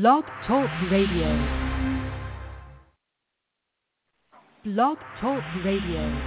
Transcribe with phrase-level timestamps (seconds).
[0.00, 1.30] Blog Talk Radio.
[4.64, 6.20] Blog Talk Radio.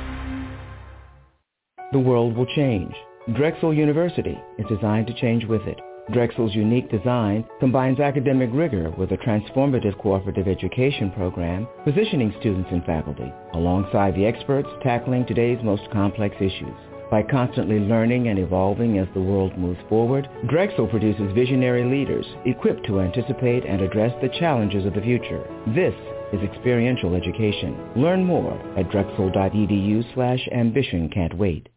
[1.92, 2.94] The world will change.
[3.36, 5.78] Drexel University is designed to change with it.
[6.14, 12.86] Drexel's unique design combines academic rigor with a transformative cooperative education program, positioning students and
[12.86, 16.97] faculty alongside the experts tackling today's most complex issues.
[17.09, 22.85] By constantly learning and evolving as the world moves forward, Drexel produces visionary leaders equipped
[22.88, 25.48] to anticipate and address the challenges of the future.
[25.68, 25.96] This
[26.34, 27.91] is experiential education.
[27.96, 31.70] Learn more at drexel.edu slash ambition can't wait.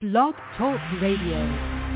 [0.00, 1.87] Blog Talk Radio.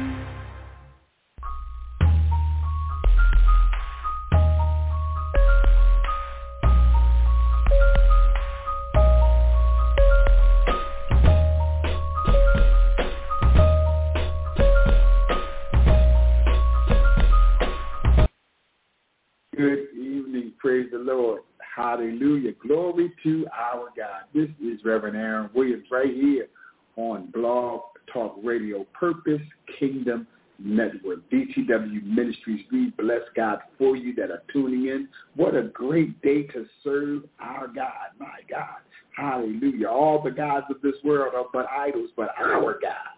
[20.82, 21.42] Praise the Lord.
[21.76, 22.50] Hallelujah.
[22.66, 24.22] Glory to our God.
[24.34, 26.48] This is Reverend Aaron Williams right here
[26.96, 29.40] on Blog Talk Radio Purpose
[29.78, 30.26] Kingdom
[30.58, 31.20] Network.
[31.30, 32.64] DTW Ministries.
[32.72, 35.08] We bless God for you that are tuning in.
[35.36, 38.10] What a great day to serve our God.
[38.18, 38.80] My God.
[39.16, 39.86] Hallelujah.
[39.86, 43.12] All the gods of this world are but idols, but our God.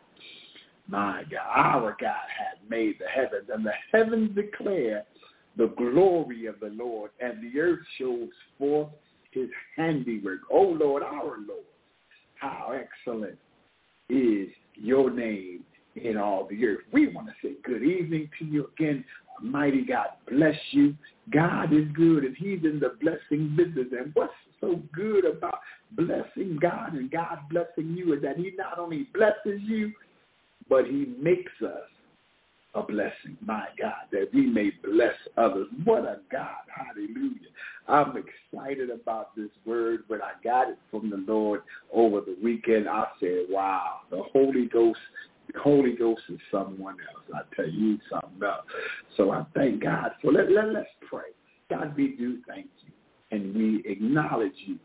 [0.87, 5.05] My God, our God has made the heavens, and the heavens declare
[5.57, 8.89] the glory of the Lord, and the earth shows forth
[9.31, 10.41] his handiwork.
[10.51, 11.65] Oh Lord, our Lord,
[12.37, 13.39] how excellent
[14.09, 15.65] is your name
[15.97, 16.81] in all the earth.
[16.93, 19.05] We want to say good evening to you again.
[19.41, 20.95] Mighty God bless you.
[21.33, 23.87] God is good, and he's in the blessing business.
[23.99, 25.61] And what's so good about
[25.93, 29.93] blessing God and God blessing you is that he not only blesses you,
[30.69, 31.89] but he makes us
[32.75, 35.69] a blessing, my God, that we may bless others.
[35.85, 36.65] What a God.
[36.75, 37.51] Hallelujah.
[37.87, 40.05] I'm excited about this word.
[40.09, 44.67] When I got it from the Lord over the weekend, I said, wow, the Holy
[44.67, 44.99] Ghost,
[45.53, 47.25] the Holy Ghost is someone else.
[47.35, 48.67] I tell you something else.
[49.17, 51.31] So I thank God for let, let, let's pray.
[51.71, 52.93] God, we do thank you.
[53.31, 54.79] And we acknowledge you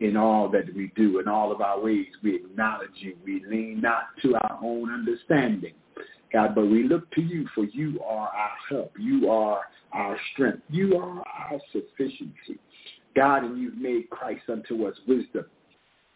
[0.00, 1.20] in all that we do.
[1.20, 3.16] In all of our ways, we acknowledge you.
[3.24, 5.74] We lean not to our own understanding
[6.34, 8.92] God, but we look to you for you are our help.
[8.98, 9.62] You are
[9.92, 10.62] our strength.
[10.68, 12.58] You are our sufficiency.
[13.14, 15.46] God, and you've made Christ unto us wisdom,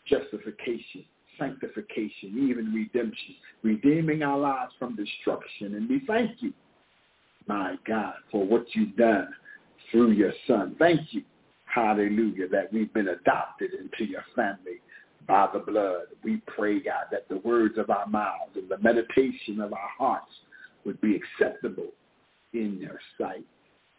[0.08, 1.04] justification,
[1.38, 5.76] sanctification, even redemption, redeeming our lives from destruction.
[5.76, 6.52] And we thank you,
[7.46, 9.28] my God, for what you've done
[9.92, 10.74] through your son.
[10.80, 11.22] Thank you,
[11.72, 14.80] hallelujah, that we've been adopted into your family
[15.28, 16.06] by the blood.
[16.24, 20.32] We pray, God, that the words of our mouths and the meditation of our hearts
[20.84, 21.92] would be acceptable
[22.54, 23.44] in your sight.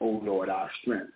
[0.01, 1.13] O Lord, our strength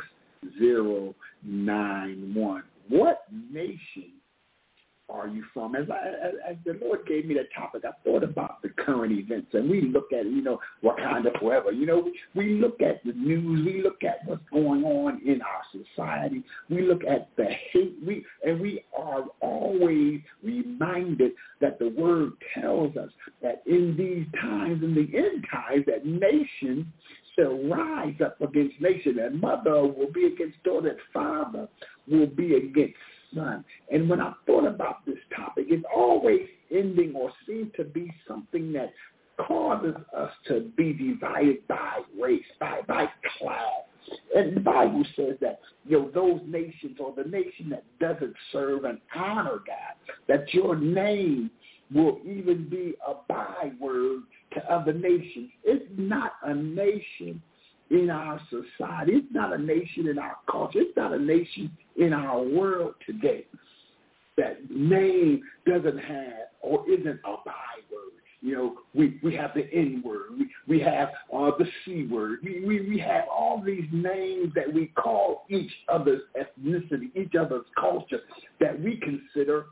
[0.60, 2.64] zero nine one.
[2.90, 4.12] What nation
[5.12, 5.76] are you from?
[5.76, 9.50] As, I, as, the Lord gave me that topic, I thought about the current events,
[9.54, 11.72] and we look at, you know, Wakanda forever.
[11.72, 15.42] You know, we, we look at the news, we look at what's going on in
[15.42, 21.90] our society, we look at the hate, we and we are always reminded that the
[21.90, 23.10] Word tells us
[23.42, 26.86] that in these times, in the end times, that nations
[27.36, 31.68] shall rise up against nation, and mother will be against daughter, and father
[32.08, 32.96] will be against
[33.34, 33.64] son.
[33.92, 38.74] And when I thought about this topic, it's always ending or seems to be something
[38.74, 38.94] that
[39.38, 43.10] causes us to be divided by race, by, by
[43.40, 43.68] class.
[44.36, 48.84] And the Bible says that you know those nations or the nation that doesn't serve
[48.84, 51.52] and honor God, that your name
[51.94, 55.50] will even be a byword to other nations.
[55.64, 57.42] It's not a nation
[57.90, 59.14] in our society.
[59.14, 60.80] It's not a nation in our culture.
[60.80, 63.46] It's not a nation in our world today
[64.38, 68.12] that name doesn't have or isn't a byword.
[68.42, 72.40] You know, we, we have the N word, we, we have uh, the C word,
[72.44, 77.66] we, we, we have all these names that we call each other's ethnicity, each other's
[77.80, 78.22] culture
[78.60, 79.66] that we consider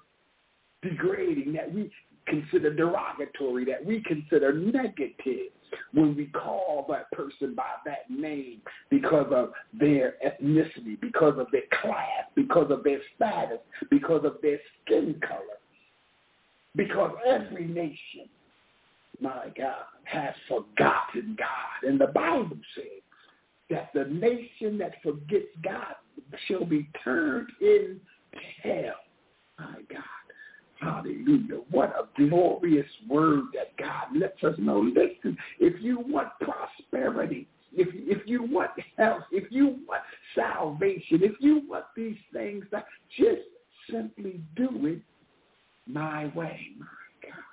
[0.83, 1.91] degrading, that we
[2.29, 5.51] consider derogatory, that we consider negative
[5.93, 11.63] when we call that person by that name because of their ethnicity, because of their
[11.81, 13.59] class, because of their status,
[13.89, 15.59] because of their skin color.
[16.75, 18.29] Because every nation
[19.21, 21.89] my God, has forgotten God.
[21.89, 23.01] And the Bible says
[23.69, 25.95] that the nation that forgets God
[26.47, 27.99] shall be turned in
[28.63, 28.95] hell.
[29.59, 30.18] My God.
[30.79, 31.61] Hallelujah.
[31.71, 34.79] What a glorious word that God lets us know.
[34.79, 40.03] Listen, if you want prosperity, if if you want health, if you want
[40.35, 42.65] salvation, if you want these things,
[43.17, 43.41] just
[43.91, 45.01] simply do it
[45.85, 46.67] my way.
[46.79, 46.85] My
[47.23, 47.43] God.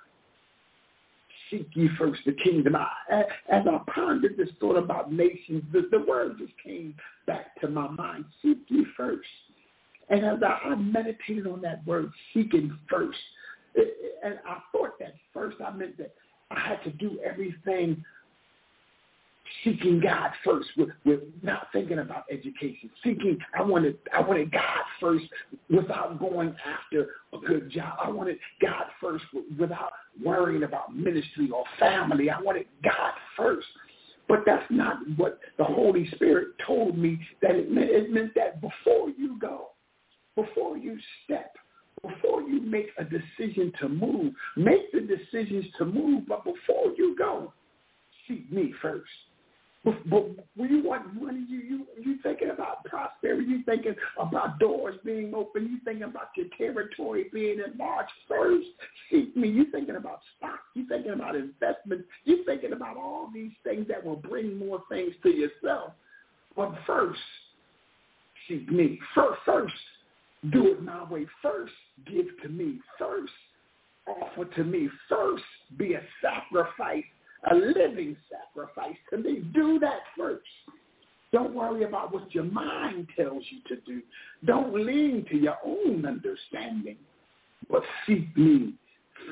[1.51, 2.75] Seek ye first the kingdom.
[2.75, 2.87] I,
[3.49, 6.95] as I pondered this thought about nations, the, the word just came
[7.25, 8.25] back to my mind.
[8.41, 9.27] Seek ye first.
[10.09, 13.17] And as I, I meditated on that word, seeking first,
[13.75, 16.13] it, and I thought that first I meant that
[16.51, 18.03] I had to do everything
[19.63, 22.89] seeking God first, with, with not thinking about education.
[23.03, 25.25] Seeking, I wanted, I wanted God first
[25.69, 27.97] without going after a good job.
[28.03, 29.25] I wanted God first
[29.59, 29.91] without
[30.23, 32.29] worrying about ministry or family.
[32.29, 33.67] I wanted God first.
[34.27, 37.89] But that's not what the Holy Spirit told me that it meant.
[37.89, 39.69] It meant that before you go,
[40.37, 41.55] before you step,
[42.07, 47.15] before you make a decision to move, make the decisions to move, but before you
[47.17, 47.51] go,
[48.27, 49.09] seek me first.
[49.83, 53.47] But when you want money, you you you thinking about prosperity.
[53.47, 55.65] You thinking about doors being open.
[55.65, 58.11] You thinking about your territory being enlarged.
[58.27, 58.67] First,
[59.09, 59.47] seek me.
[59.47, 60.59] You thinking about stocks.
[60.75, 62.03] You thinking about investments.
[62.25, 65.93] You thinking about all these things that will bring more things to yourself.
[66.55, 67.19] But first,
[68.49, 68.99] seek me.
[69.15, 69.73] First, first,
[70.51, 71.25] do it my way.
[71.41, 71.73] First,
[72.05, 72.79] give to me.
[72.97, 73.33] First,
[74.07, 74.89] offer to me.
[75.09, 75.43] First,
[75.77, 77.03] be a sacrifice
[77.51, 79.43] a living sacrifice to me.
[79.53, 80.43] Do that first.
[81.31, 84.01] Don't worry about what your mind tells you to do.
[84.45, 86.97] Don't lean to your own understanding,
[87.69, 88.73] but seek me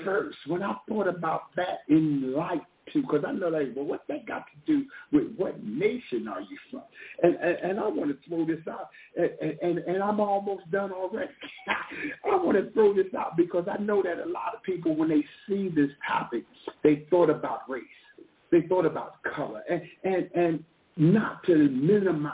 [0.04, 0.38] first.
[0.48, 4.26] When I thought about that in light too, because I know like, well, what's that
[4.26, 6.84] got to do with what nation are you from?
[7.24, 10.92] And and, and I want to throw this out, and, and and I'm almost done
[10.92, 11.32] already.
[12.26, 15.10] I want to throw this out because I know that a lot of people, when
[15.10, 16.44] they see this topic,
[16.84, 17.84] they thought about race,
[18.52, 20.64] they thought about color, and and and
[20.98, 22.34] not to minimize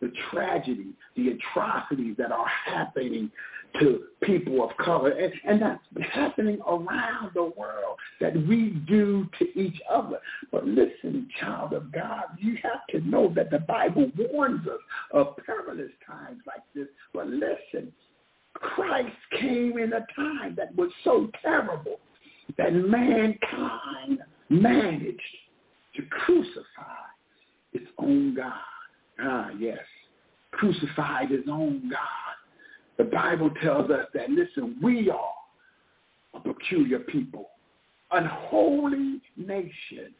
[0.00, 3.30] the tragedy, the atrocities that are happening
[3.78, 5.10] to people of color.
[5.10, 10.18] And, and that's happening around the world that we do to each other.
[10.52, 14.80] But listen, child of God, you have to know that the Bible warns us
[15.12, 16.88] of perilous times like this.
[17.12, 17.92] But listen,
[18.54, 22.00] Christ came in a time that was so terrible
[22.58, 25.20] that mankind managed
[25.96, 27.06] to crucify
[27.72, 28.52] its own God.
[29.20, 29.78] Ah, yes.
[30.50, 32.39] Crucified his own God
[33.00, 35.32] the Bible tells us that, listen, we are
[36.34, 37.48] a peculiar people,
[38.12, 40.14] a unholy nation.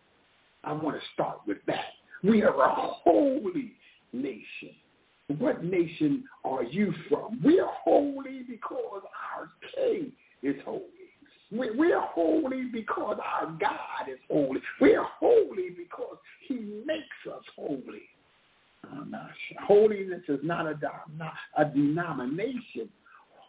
[0.65, 1.85] I want to start with that.
[2.25, 3.73] We are a holy
[4.15, 4.75] nation.
[5.39, 7.39] What nation are you from?
[7.45, 9.03] We are holy because
[9.37, 10.13] our king
[10.43, 10.81] is holy.
[11.53, 14.63] We, are holy because our God is holy.
[14.81, 16.17] We are holy because
[16.49, 18.09] he makes us holy.
[19.67, 20.79] Holiness is not a,
[21.57, 22.89] a denomination.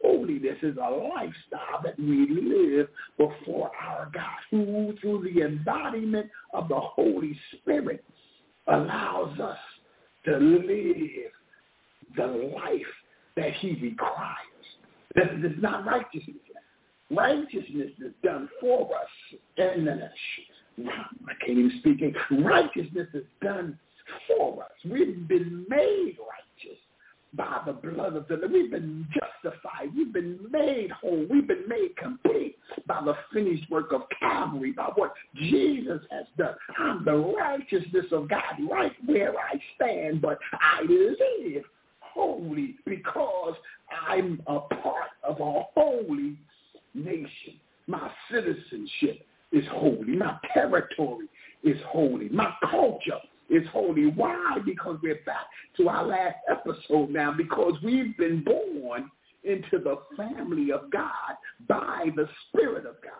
[0.02, 6.68] Holiness is a lifestyle that we live before our God, who through the embodiment of
[6.70, 8.04] the Holy Spirit
[8.68, 9.58] allows us
[10.25, 11.32] to live
[12.15, 12.82] the life
[13.36, 14.38] that he requires.
[15.15, 16.38] This is not righteousness.
[17.10, 19.39] Righteousness is done for us.
[19.58, 22.15] And I can't even speak.
[22.32, 23.77] Righteousness is done
[24.27, 24.72] for us.
[24.86, 26.80] We've been made righteous
[27.34, 28.53] by the blood of the Lamb.
[28.53, 29.96] We've been justified.
[29.96, 31.25] We've been made whole.
[31.30, 36.56] We've been made complete by the finished work of Calvary, by what Jesus has done.
[36.77, 41.63] I'm the righteousness of God right where I stand, but I live
[42.00, 43.56] holy because
[44.08, 46.38] I'm a part of a holy
[46.94, 47.60] nation.
[47.88, 50.15] My citizenship is holy.
[50.15, 51.27] My territory
[51.63, 52.30] is holy.
[52.30, 53.20] My culture
[53.51, 54.08] is holy.
[54.08, 54.58] Why?
[54.65, 55.46] Because we're back
[55.77, 59.12] to our last episode now because we've been born
[59.43, 61.36] into the family of God
[61.67, 63.12] by the Spirit of God.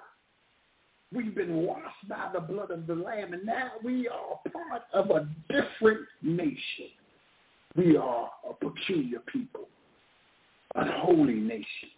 [1.13, 5.09] We've been washed by the blood of the Lamb, and now we are part of
[5.11, 6.89] a different nation.
[7.75, 9.67] We are a peculiar people,
[10.75, 11.89] a holy nation,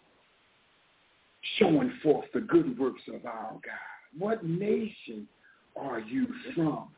[1.58, 4.18] showing forth the good works of our God.
[4.18, 5.28] What nation
[5.76, 6.88] are you from?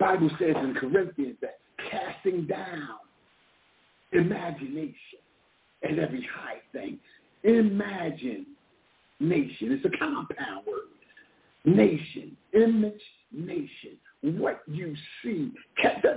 [0.00, 1.58] Bible says in Corinthians that
[1.90, 2.98] casting down
[4.12, 4.94] imagination
[5.82, 6.98] and every high thing.
[7.44, 8.46] Imagine
[9.20, 9.72] nation.
[9.72, 10.88] It's a compound word.
[11.64, 13.98] nation, image nation.
[14.22, 15.52] What you see.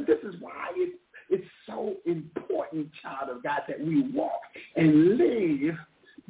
[0.08, 0.98] This is why it's,
[1.30, 4.42] it's so important, child of God, that we walk
[4.76, 5.76] and live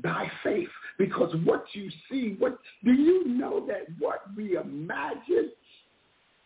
[0.03, 0.69] by faith.
[0.98, 5.51] Because what you see, what do you know that what we imagine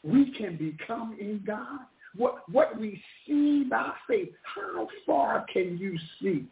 [0.03, 1.81] we can become in God?
[2.15, 6.45] What what we see by faith, how far can you see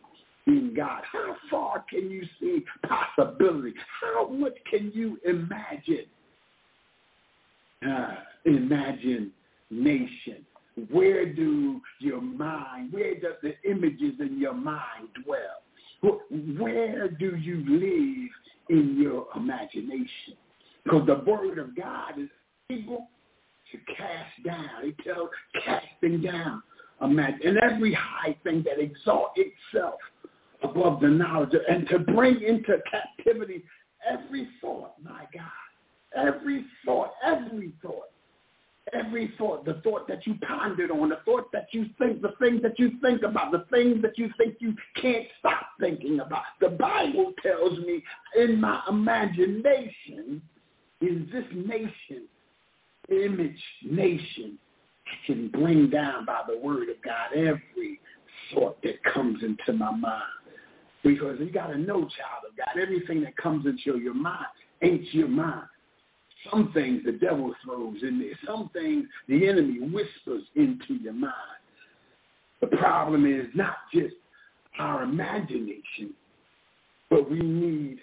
[0.48, 1.02] in God?
[1.12, 3.74] How far can you see possibility?
[4.02, 6.06] How much can you imagine?
[7.88, 9.32] Uh, imagination.
[10.92, 15.62] Where do your mind, where does the images in your mind dwell?
[16.30, 18.30] Where do you live
[18.70, 20.36] in your imagination?
[20.84, 22.30] Because the word of God is
[22.70, 23.08] able
[23.72, 24.70] to cast down.
[24.84, 25.30] It tells
[25.64, 26.62] casting down.
[27.02, 27.40] Imagine.
[27.44, 30.00] And every high thing that exalts itself
[30.64, 33.64] above the knowledge of, and to bring into captivity
[34.08, 35.44] every thought, my God.
[36.16, 38.10] Every thought, every thought,
[38.94, 42.62] every thought, the thought that you pondered on, the thought that you think, the things
[42.62, 46.44] that you think about, the things that you think you can't stop thinking about.
[46.62, 48.02] The Bible tells me
[48.38, 50.42] in my imagination
[51.02, 52.28] is this nation,
[53.10, 54.58] image nation,
[55.26, 58.00] can bring down by the word of God every
[58.54, 60.24] thought that comes into my mind.
[61.04, 64.46] Because you got to know, child of God, everything that comes into your mind
[64.82, 65.68] ain't your mind.
[66.50, 68.38] Some things the devil throws in there.
[68.46, 71.34] Some things the enemy whispers into your mind.
[72.62, 74.16] The problem is not just
[74.80, 76.14] our imagination,
[77.10, 78.00] but we need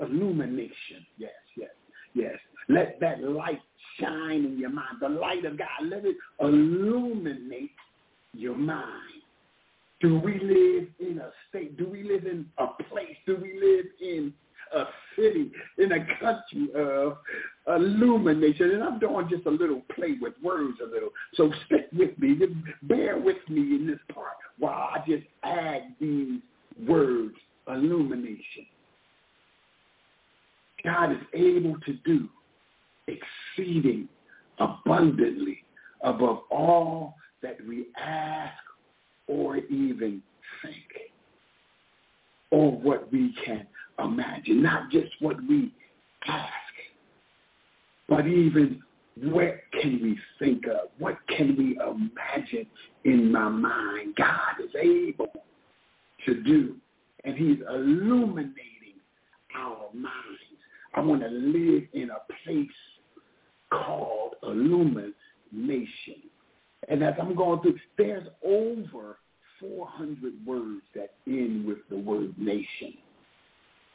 [0.00, 1.06] illumination.
[1.18, 1.70] Yes, yes,
[2.14, 2.34] yes.
[2.68, 3.60] Let that light
[4.00, 4.98] shine in your mind.
[5.00, 7.70] The light of God, let it illuminate
[8.34, 9.22] your mind.
[10.00, 11.76] Do we live in a state?
[11.76, 13.16] Do we live in a place?
[13.26, 14.32] Do we live in
[14.74, 14.84] a
[15.16, 17.18] city, in a country of
[17.68, 18.72] illumination?
[18.72, 21.10] And I'm doing just a little play with words a little.
[21.34, 22.34] So stick with me.
[22.34, 26.40] Just bear with me in this part while I just add these
[26.86, 27.36] words,
[27.68, 28.66] illumination.
[30.84, 32.28] God is able to do
[33.08, 34.08] exceeding
[34.58, 35.64] abundantly
[36.02, 38.54] above all that we ask
[39.26, 40.22] or even
[40.62, 40.76] think
[42.50, 43.66] or what we can
[43.98, 44.62] imagine.
[44.62, 45.72] Not just what we
[46.26, 46.52] ask,
[48.08, 48.82] but even
[49.16, 50.88] what can we think of?
[50.98, 52.66] What can we imagine
[53.04, 54.14] in my mind?
[54.16, 55.32] God is able
[56.26, 56.76] to do,
[57.24, 59.00] and he's illuminating
[59.56, 60.16] our minds.
[60.94, 62.68] I want to live in a place
[63.72, 65.14] called illumination.
[66.88, 69.18] And as I'm going through, there's over
[69.60, 72.94] 400 words that end with the word nation.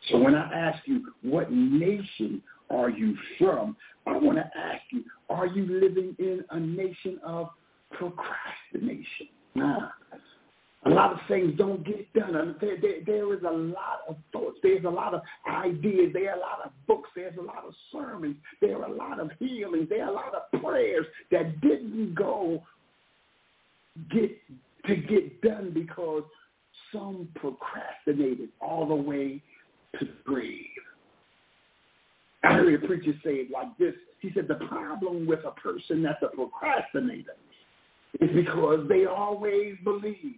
[0.09, 3.75] So when I ask you, what nation are you from?
[4.05, 7.49] I want to ask you, are you living in a nation of
[7.91, 9.27] procrastination?
[9.55, 9.89] Nah.
[10.87, 12.55] A lot of things don't get done.
[12.61, 14.57] There, there, there is a lot of thoughts.
[14.63, 16.11] There's a lot of ideas.
[16.13, 17.09] There are a lot of books.
[17.13, 18.37] There's a lot of sermons.
[18.61, 19.89] There are a lot of healings.
[19.89, 22.63] There are a lot of prayers that didn't go
[24.09, 24.31] get
[24.85, 26.23] to get done because
[26.93, 29.43] some procrastinated all the way
[29.99, 30.63] to the grave.
[32.45, 33.93] I heard a preacher say it like this.
[34.21, 37.35] He said the problem with a person that's a procrastinator
[38.21, 40.37] is because they always believe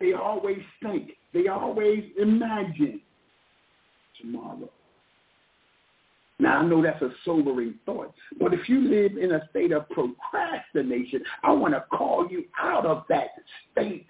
[0.00, 1.12] they always think.
[1.32, 3.00] They always imagine
[4.20, 4.70] tomorrow.
[6.40, 9.88] Now, I know that's a sobering thought, but if you live in a state of
[9.90, 13.30] procrastination, I want to call you out of that
[13.72, 14.06] state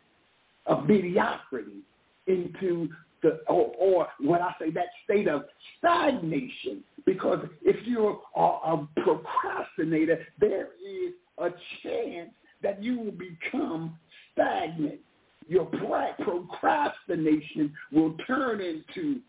[0.66, 1.80] of mediocrity
[2.26, 2.90] into
[3.22, 5.44] the, or, or what I say, that state of
[5.78, 6.84] stagnation.
[7.06, 11.48] Because if you're a, a procrastinator, there is a
[11.82, 12.30] chance
[12.62, 13.96] that you will become
[14.34, 15.00] stagnant
[15.48, 19.20] your procrastination will turn into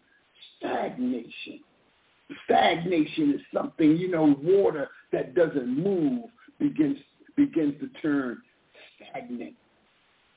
[0.58, 1.62] stagnation.
[2.46, 6.26] Stagnation is something, you know, water that doesn't move
[6.60, 6.98] begins
[7.36, 8.42] begins to turn
[8.96, 9.56] stagnant.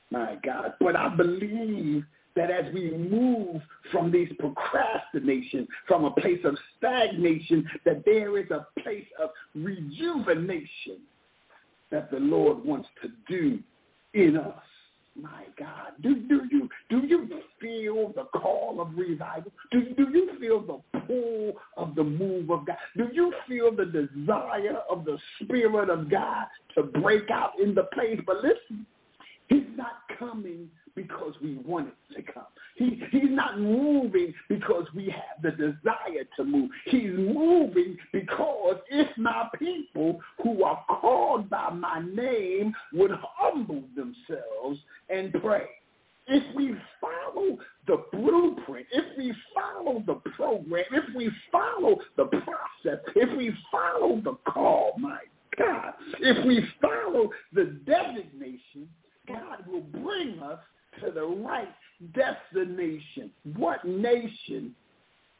[0.09, 0.73] My God.
[0.79, 3.61] But I believe that as we move
[3.91, 11.01] from these procrastination, from a place of stagnation, that there is a place of rejuvenation
[11.91, 13.59] that the Lord wants to do
[14.13, 14.63] in us.
[15.19, 17.27] My God, do do you do you
[17.61, 19.51] feel the call of revival?
[19.71, 22.77] Do do you feel the pull of the move of God?
[22.97, 27.83] Do you feel the desire of the Spirit of God to break out in the
[27.93, 28.19] place?
[28.25, 28.87] But listen,
[29.49, 32.45] He's not coming because we want it to come.
[32.75, 36.69] He, he's not moving because we have the desire to move.
[36.85, 44.79] He's moving because if my people who are called by my name would humble themselves
[45.09, 45.67] and pray.
[46.25, 53.03] If we follow the blueprint, if we follow the program, if we follow the process,
[53.15, 55.19] if we follow the call, my
[55.57, 58.87] God, if we follow the designation,
[59.27, 60.59] God will bring us
[61.01, 61.69] to the right
[62.13, 63.31] destination.
[63.85, 64.75] Nation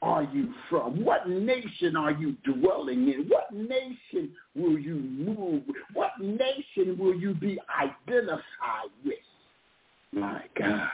[0.01, 1.03] are you from?
[1.03, 3.29] What nation are you dwelling in?
[3.29, 5.63] What nation will you move?
[5.93, 9.15] What nation will you be identified with?
[10.11, 10.89] My God.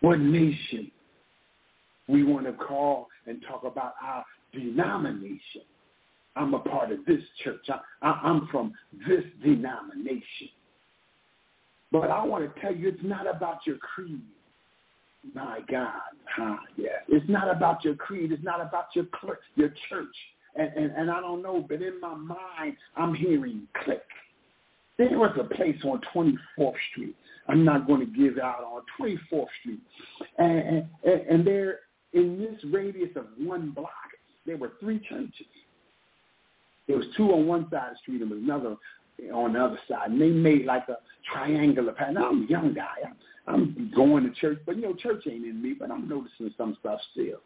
[0.00, 0.90] What nation
[2.08, 5.62] we want to call and talk about our denomination.
[6.36, 7.66] I'm a part of this church.
[8.02, 8.72] I, am from
[9.06, 10.48] this denomination.
[11.90, 14.20] But I want to tell you, it's not about your creed.
[15.34, 16.00] My God,
[16.36, 16.56] huh?
[16.76, 18.32] Yeah, it's not about your creed.
[18.32, 19.06] It's not about your
[19.56, 20.14] your church.
[20.56, 24.02] And, and and I don't know, but in my mind, I'm hearing click.
[24.98, 27.16] There was a place on 24th Street.
[27.48, 29.80] I'm not going to give out on 24th Street,
[30.38, 31.80] and and, and there
[32.12, 33.90] in this radius of one block,
[34.44, 35.46] there were three churches.
[36.86, 38.76] There was two on one side of the street and another
[39.32, 40.10] on the other side.
[40.10, 40.98] And they made like a
[41.32, 42.18] triangular pattern.
[42.18, 42.96] I'm a young guy.
[43.46, 46.76] I'm, going to church, but you know, church ain't in me, but I'm noticing some
[46.80, 47.40] stuff still.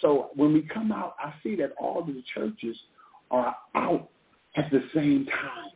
[0.00, 2.76] So when we come out, I see that all the churches
[3.30, 4.10] are out
[4.56, 5.70] at the same time.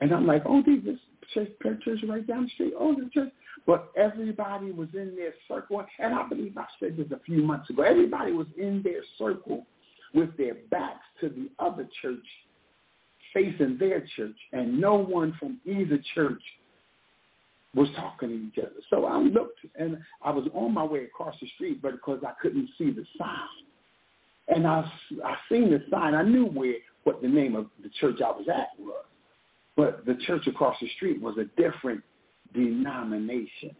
[0.00, 0.98] And I'm like, oh, this
[1.32, 1.50] church,
[1.84, 2.74] church right down the street.
[2.78, 3.30] Oh, the church.
[3.66, 5.84] But everybody was in their circle.
[5.98, 7.82] And I believe I said this a few months ago.
[7.82, 9.66] Everybody was in their circle
[10.12, 12.26] with their backs to the other church
[13.34, 16.40] facing their church, and no one from either church
[17.74, 18.80] was talking to each other.
[18.90, 22.32] So I looked, and I was on my way across the street, but because I
[22.40, 23.38] couldn't see the sign,
[24.48, 24.90] and I
[25.24, 28.46] I seen the sign, I knew where what the name of the church I was
[28.48, 29.04] at was,
[29.76, 32.02] but the church across the street was a different
[32.52, 33.74] denomination.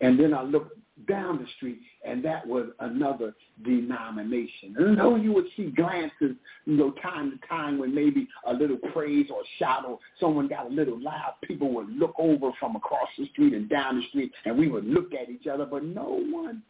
[0.00, 3.34] And then I looked down the street, and that was another
[3.64, 4.74] denomination.
[4.76, 8.78] And though you would see glances, you know, time to time when maybe a little
[8.92, 13.08] praise or shout or someone got a little loud, people would look over from across
[13.18, 16.22] the street and down the street, and we would look at each other, but no
[16.30, 16.62] one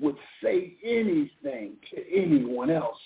[0.00, 2.98] would say anything to anyone else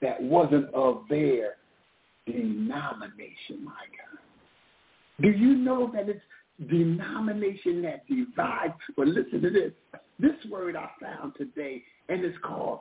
[0.00, 1.56] that wasn't of their
[2.26, 4.18] denomination, my God.
[5.20, 6.20] Do you know that it's
[6.68, 8.74] denomination that divides?
[8.96, 9.72] But listen to this.
[10.18, 12.80] This word I found today, and it's called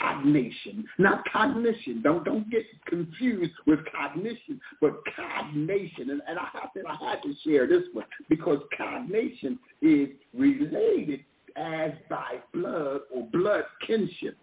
[0.00, 2.02] cognation, not cognition.
[2.02, 6.10] Don't don't get confused with cognition, but cognation.
[6.10, 11.20] And, and I have to I had to share this one because cognation is related
[11.56, 14.36] as by blood or blood kinship,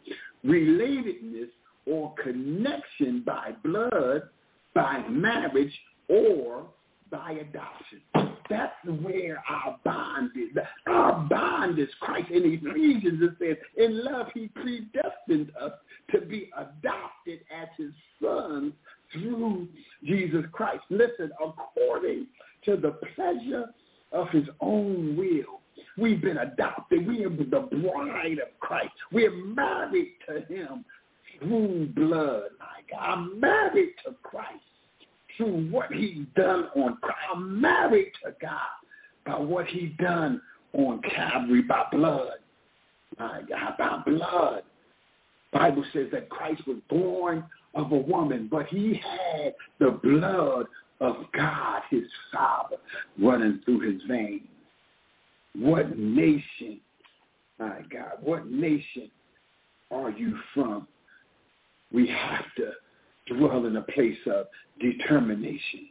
[0.45, 1.49] relatedness
[1.85, 4.29] or connection by blood,
[4.75, 5.73] by marriage,
[6.07, 6.65] or
[7.09, 8.28] by adoption.
[8.49, 10.57] That's where our bond is.
[10.87, 12.31] Our bond is Christ.
[12.31, 15.73] In Ephesians it says, in love he predestined us
[16.11, 18.73] to be adopted as his sons
[19.13, 19.67] through
[20.03, 20.81] Jesus Christ.
[20.89, 22.27] Listen, according
[22.65, 23.65] to the pleasure
[24.11, 25.61] of his own will,
[25.97, 27.07] we've been adopted.
[27.07, 28.93] We are the bride of Christ.
[29.11, 30.85] We're married to him
[31.39, 32.43] through blood.
[32.59, 34.63] My God, I'm married to Christ
[35.39, 36.97] through what he done on
[37.33, 38.59] I'm married to God
[39.25, 40.41] by what he done
[40.73, 42.33] on Calvary by blood.
[43.17, 44.63] My God, by blood.
[45.51, 50.67] Bible says that Christ was born of a woman, but he had the blood
[50.99, 52.75] of God, his Father,
[53.17, 54.41] running through his veins.
[55.55, 56.81] What nation,
[57.57, 59.09] my God, what nation
[59.89, 60.87] are you from?
[61.91, 62.71] We have to
[63.29, 64.47] dwell in a place of
[64.79, 65.89] determination.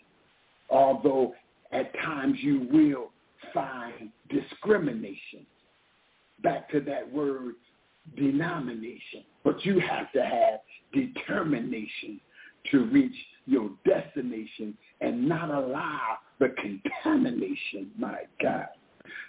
[0.70, 1.35] Although
[1.72, 3.11] at times you will
[3.53, 5.46] find discrimination.
[6.42, 7.55] Back to that word
[8.16, 9.24] denomination.
[9.44, 10.61] But you have to have
[10.92, 12.20] determination
[12.70, 13.14] to reach
[13.46, 17.90] your destination and not allow the contamination.
[17.98, 18.68] My God.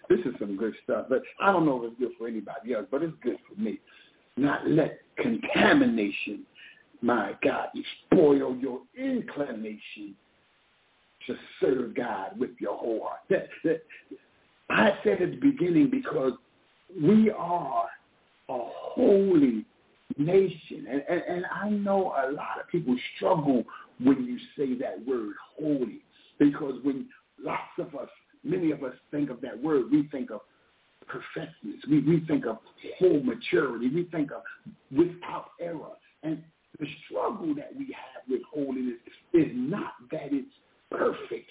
[0.10, 1.06] This is some good stuff.
[1.10, 3.80] But I don't know if it's good for anybody else, but it's good for me.
[4.38, 6.46] Not let contamination
[7.02, 10.16] my God, you spoil your inclination
[11.28, 13.50] to serve God with your whole heart.
[14.70, 16.34] I said at the beginning because
[17.02, 17.86] we are
[18.50, 19.66] a holy
[20.18, 20.88] nation.
[20.90, 23.64] And, and, and I know a lot of people struggle
[24.04, 26.02] when you say that word holy
[26.40, 27.08] because when
[27.44, 28.10] lots of us
[28.44, 30.42] many of us think of that word, we think of
[31.08, 31.82] perfectness.
[31.90, 32.60] We, we think of
[32.98, 33.90] whole maturity.
[33.90, 34.44] We think of
[34.92, 35.96] without error.
[36.24, 36.44] And
[36.80, 39.00] the struggle that we have with holiness
[39.34, 40.52] is not that it's
[40.92, 41.50] perfect.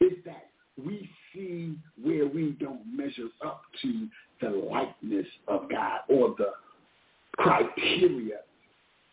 [0.00, 0.50] It's that
[0.82, 4.08] we see where we don't measure up to
[4.40, 6.52] the likeness of God or the
[7.36, 8.38] criteria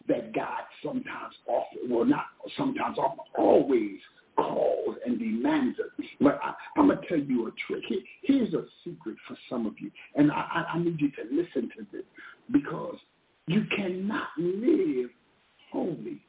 [0.08, 2.26] that God sometimes offer, well not
[2.58, 4.00] sometimes offer, always
[4.36, 6.06] calls and demands us.
[6.20, 7.84] But I, I'm going to tell you a trick.
[7.88, 11.70] Here, here's a secret for some of you, and I, I need you to listen
[11.78, 12.06] to this
[12.52, 12.98] because
[13.48, 15.10] you cannot live
[15.72, 16.22] holy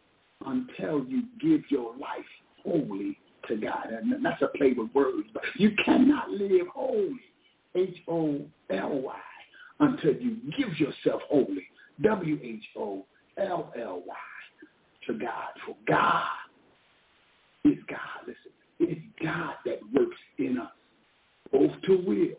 [0.47, 2.27] until you give your life
[2.63, 3.91] wholly to God.
[3.91, 7.21] And that's a play with words, but you cannot live holy,
[7.75, 9.21] H-O-L-Y,
[9.81, 11.67] until you give yourself wholly,
[12.03, 13.05] W-H-O-L-L-Y,
[15.07, 15.53] to God.
[15.67, 16.27] For God
[17.65, 18.27] is God.
[18.27, 20.71] Listen, it's God that works in us,
[21.53, 22.39] both to will.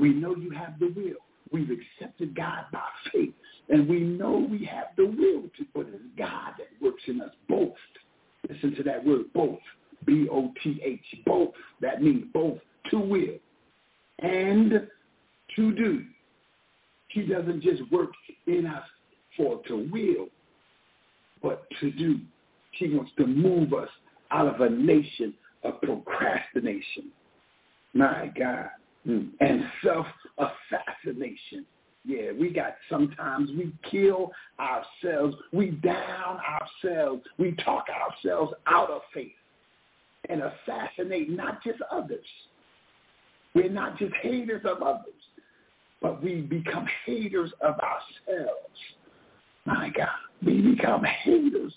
[0.00, 1.24] We know you have the will.
[1.52, 3.34] We've accepted God by faith,
[3.68, 7.32] and we know we have the will to, but it's God that works in us
[7.48, 7.74] both.
[8.48, 9.58] Listen to that word, both.
[10.04, 11.50] B-O-T-H, both.
[11.80, 12.58] That means both
[12.90, 13.38] to will
[14.20, 14.88] and
[15.56, 16.04] to do.
[17.08, 18.10] He doesn't just work
[18.46, 18.84] in us
[19.36, 20.28] for to will,
[21.42, 22.20] but to do.
[22.72, 23.88] He wants to move us
[24.30, 27.10] out of a nation of procrastination.
[27.94, 28.70] My God.
[29.06, 29.30] Mm.
[29.40, 31.64] And self-assassination.
[32.06, 35.36] Yeah, we got sometimes we kill ourselves.
[35.52, 37.22] We down ourselves.
[37.36, 39.32] We talk ourselves out of faith
[40.28, 42.24] and assassinate not just others.
[43.54, 45.14] We're not just haters of others,
[46.00, 48.78] but we become haters of ourselves.
[49.64, 50.08] My God,
[50.44, 51.72] we become haters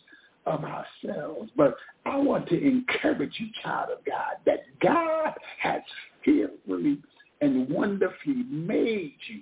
[0.46, 1.50] of ourselves.
[1.56, 5.82] But I want to encourage you, child of God, that God has
[6.24, 7.00] fearfully
[7.42, 9.42] and wonderfully made you.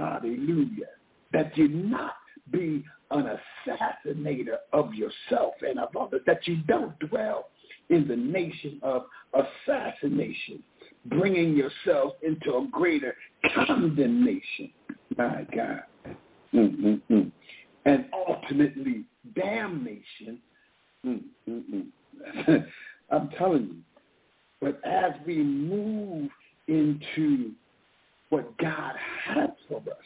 [0.00, 0.86] Hallelujah.
[1.32, 2.14] That you not
[2.50, 7.50] be an assassinator of yourself and of others, that you don't dwell
[7.90, 10.62] in the nation of assassination,
[11.06, 13.14] bringing yourself into a greater
[13.54, 14.70] condemnation.
[15.16, 15.82] My God.
[16.52, 20.38] And ultimately damnation.
[23.10, 23.76] I'm telling you.
[24.60, 26.30] But as we move
[26.68, 27.52] into
[28.30, 28.94] what God
[29.26, 29.96] has for us,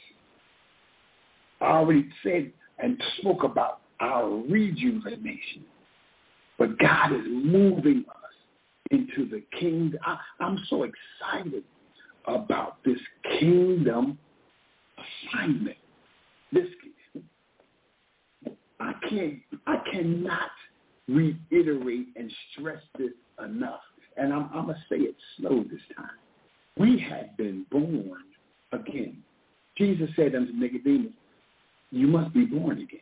[1.60, 5.64] I already said and spoke about our rejuvenation.
[6.58, 8.14] But God is moving us
[8.90, 9.98] into the kingdom.
[10.04, 11.64] I, I'm so excited
[12.26, 12.98] about this
[13.38, 14.18] kingdom
[15.32, 15.76] assignment.
[16.52, 16.66] This
[18.80, 20.50] I can't I cannot
[21.08, 23.12] reiterate and stress this
[23.44, 23.80] enough.
[24.16, 26.10] And I'm, I'm gonna say it slow this time.
[26.76, 28.22] We have been born
[28.72, 29.22] again.
[29.76, 31.12] Jesus said unto Nicodemus,
[31.90, 33.00] "You must be born again."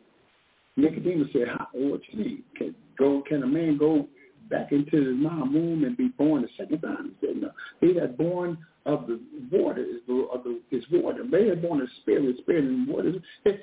[0.76, 2.44] Nicodemus said, How, "What you mean?
[2.56, 3.22] Can go?
[3.22, 4.08] Can a man go
[4.48, 7.50] back into his mom womb and be born a second time?" He said, "No.
[7.80, 11.24] He that born of the water is the, of the is water.
[11.30, 13.12] They are born of spirit, spirit and water.
[13.44, 13.62] It's,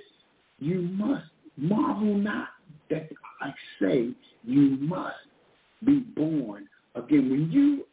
[0.59, 2.49] you must marvel not
[2.89, 3.09] that
[3.41, 4.09] I say
[4.43, 5.17] you must
[5.85, 7.29] be born again.
[7.29, 7.85] When you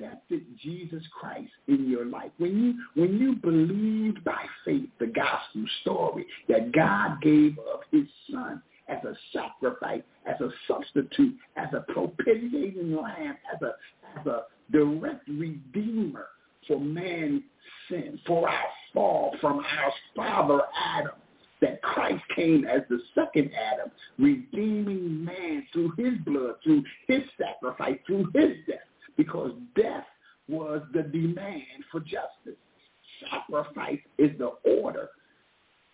[0.00, 5.64] accepted Jesus Christ in your life, when you when you believed by faith the gospel
[5.82, 11.92] story that God gave of his son as a sacrifice, as a substitute, as a
[11.92, 16.26] propitiating lamb, as a as a direct redeemer
[16.66, 17.42] for man's
[17.88, 20.62] sin, for our fall from our father
[20.96, 21.12] Adam
[21.60, 27.96] that Christ came as the second Adam, redeeming man through his blood, through his sacrifice,
[28.06, 28.80] through his death,
[29.16, 30.04] because death
[30.48, 32.58] was the demand for justice.
[33.30, 35.08] Sacrifice is the order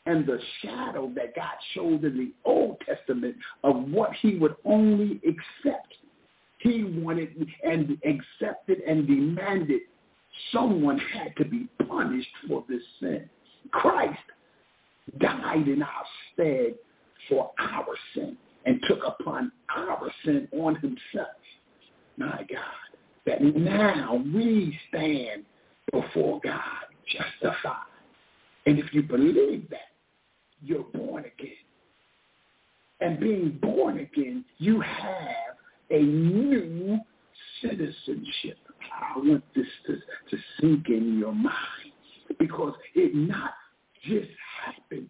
[0.06, 5.20] and the shadow that God showed in the Old Testament of what he would only
[5.26, 5.94] accept.
[6.58, 9.82] He wanted and accepted and demanded
[10.52, 13.28] someone had to be punished for this sin.
[13.70, 14.18] Christ
[15.18, 16.74] died in our stead
[17.28, 21.28] for our sin and took upon our sin on himself.
[22.16, 22.89] My God,
[23.26, 25.44] that now we stand
[25.92, 26.60] before God
[27.06, 27.76] justified.
[28.66, 29.90] And if you believe that,
[30.62, 31.52] you're born again.
[33.00, 35.56] And being born again, you have
[35.90, 36.98] a new
[37.62, 38.58] citizenship.
[38.92, 41.56] I want this to, to sink in your mind
[42.38, 43.54] because it not
[44.04, 44.30] just
[44.64, 45.08] happens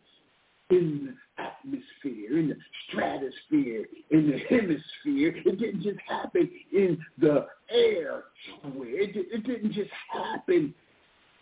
[0.70, 2.56] in the atmosphere, in the
[2.88, 5.34] stratosphere, in the hemisphere.
[5.44, 8.24] It didn't just happen in the air.
[8.64, 10.74] It, it didn't just happen,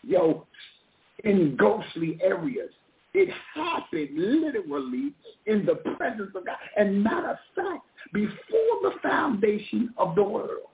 [0.03, 0.47] yo,
[1.25, 2.71] in ghostly areas.
[3.14, 5.12] It happened literally
[5.47, 6.57] in the presence of God.
[6.77, 10.69] And matter of fact, before the foundation of the world,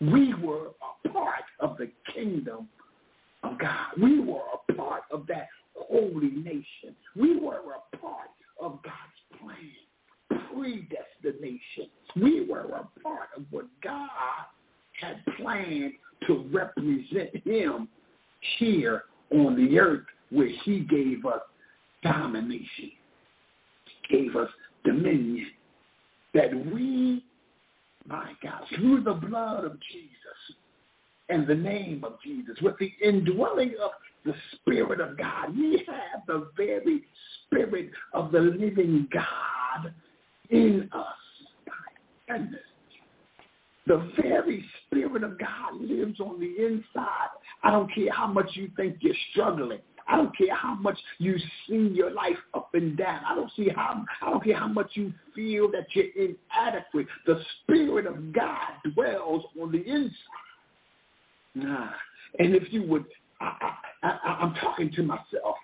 [0.00, 2.68] we were a part of the kingdom
[3.42, 3.86] of God.
[4.00, 6.94] We were a part of that holy nation.
[7.16, 11.90] We were a part of God's plan, predestination.
[12.16, 14.08] We were a part of what God
[15.00, 15.92] had planned
[16.26, 17.88] to represent him
[18.58, 21.40] here on the earth where he gave us
[22.02, 22.90] domination,
[24.10, 24.48] gave us
[24.84, 25.50] dominion,
[26.34, 27.24] that we,
[28.06, 30.56] my God, through the blood of Jesus
[31.28, 33.90] and the name of Jesus, with the indwelling of
[34.24, 37.04] the Spirit of God, we have the very
[37.46, 39.94] Spirit of the living God
[40.50, 41.06] in us.
[41.66, 42.60] My goodness.
[43.86, 47.28] The very Spirit of God lives on the inside.
[47.62, 49.80] I don't care how much you think you're struggling.
[50.06, 53.22] I don't care how much you see your life up and down.
[53.26, 57.06] I don't see how I don't care how much you feel that you're inadequate.
[57.26, 60.12] The Spirit of God dwells on the inside.
[61.54, 61.90] Nah.
[62.38, 63.04] And if you would,
[63.40, 65.56] I, I, I, I'm talking to myself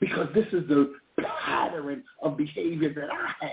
[0.00, 0.94] because this is the
[1.44, 3.52] pattern of behavior that I had.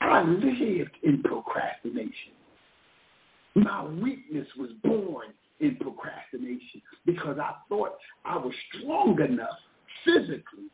[0.00, 2.35] I lived in procrastination.
[3.56, 5.28] My weakness was born
[5.60, 7.92] in procrastination because I thought
[8.24, 9.58] I was strong enough
[10.04, 10.68] physically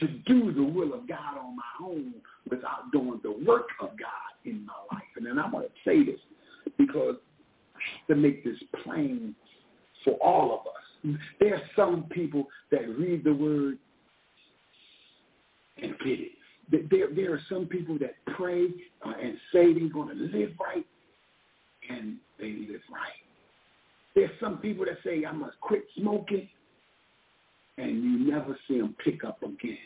[0.00, 2.14] to do the will of God on my own
[2.50, 4.08] without doing the work of God
[4.46, 5.04] in my life.
[5.16, 6.18] And then I'm going to say this
[6.78, 7.16] because
[8.08, 9.34] to make this plain
[10.02, 11.18] for all of us.
[11.38, 13.78] There are some people that read the word
[15.76, 16.32] and get it.
[16.90, 18.68] There, there are some people that pray
[19.04, 20.86] uh, and say they're going to live right,
[21.88, 23.12] and they live right.
[24.14, 26.48] There's some people that say, I must quit smoking,
[27.78, 29.76] and you never see them pick up again.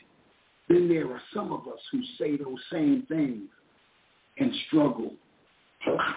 [0.69, 3.49] Then there are some of us who say those same things
[4.37, 5.15] and struggle
[5.87, 6.17] a lot.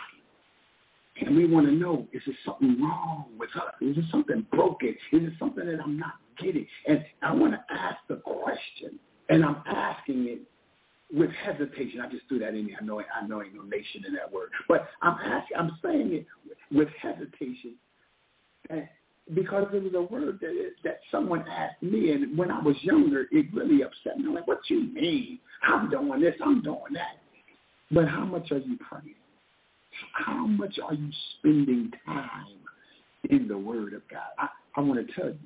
[1.21, 3.73] And we want to know, is there something wrong with us?
[3.81, 4.95] Is there something broken?
[5.11, 6.65] Is there something that I'm not getting?
[6.87, 10.41] And I want to ask the question, and I'm asking it
[11.13, 12.01] with hesitation.
[12.01, 12.77] I just threw that in there.
[12.81, 15.57] I know I know ain't no nation in that word, but I'm asking.
[15.57, 16.25] I'm saying it
[16.71, 17.75] with hesitation,
[19.33, 23.27] because it was a word that that someone asked me, and when I was younger,
[23.31, 24.25] it really upset me.
[24.27, 25.39] I'm like, what you mean?
[25.63, 26.35] I'm doing this.
[26.43, 27.17] I'm doing that.
[27.91, 29.15] But how much are you praying?
[30.13, 32.57] How much are you spending time
[33.29, 34.21] in the Word of God?
[34.39, 35.37] I, I want to tell you,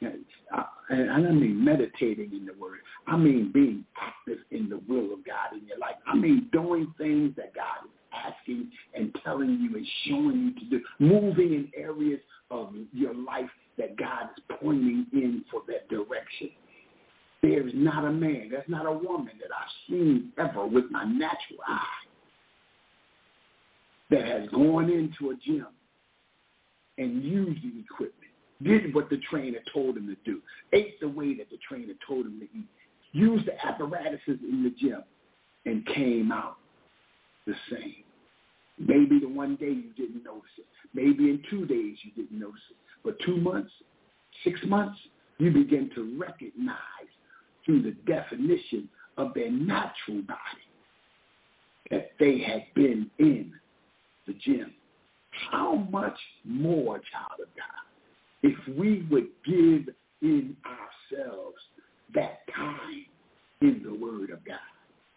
[0.00, 2.78] and I don't mean meditating in the Word.
[3.06, 5.96] I mean being active in the will of God in your life.
[6.06, 10.70] I mean doing things that God is asking and telling you and showing you to
[10.70, 16.50] do, moving in areas of your life that God is pointing in for that direction.
[17.42, 21.60] There's not a man, there's not a woman that I've seen ever with my natural
[21.66, 22.06] eye
[24.10, 25.66] that has gone into a gym
[26.96, 28.27] and used the equipment,
[28.62, 30.40] did what the trainer told him to do,
[30.72, 32.68] ate the way that the trainer told him to eat,
[33.12, 35.02] used the apparatuses in the gym,
[35.66, 36.56] and came out
[37.46, 38.04] the same.
[38.78, 40.66] Maybe the one day you didn't notice it.
[40.94, 42.76] Maybe in two days you didn't notice it.
[43.04, 43.70] But two months,
[44.44, 44.98] six months,
[45.38, 46.76] you begin to recognize
[47.64, 50.68] through the definition of their natural body
[51.90, 53.52] that they had been in
[54.26, 54.72] the gym.
[55.50, 57.77] How much more, child of God,
[58.42, 61.56] if we would give in ourselves
[62.14, 63.06] that time
[63.60, 64.58] in the Word of God,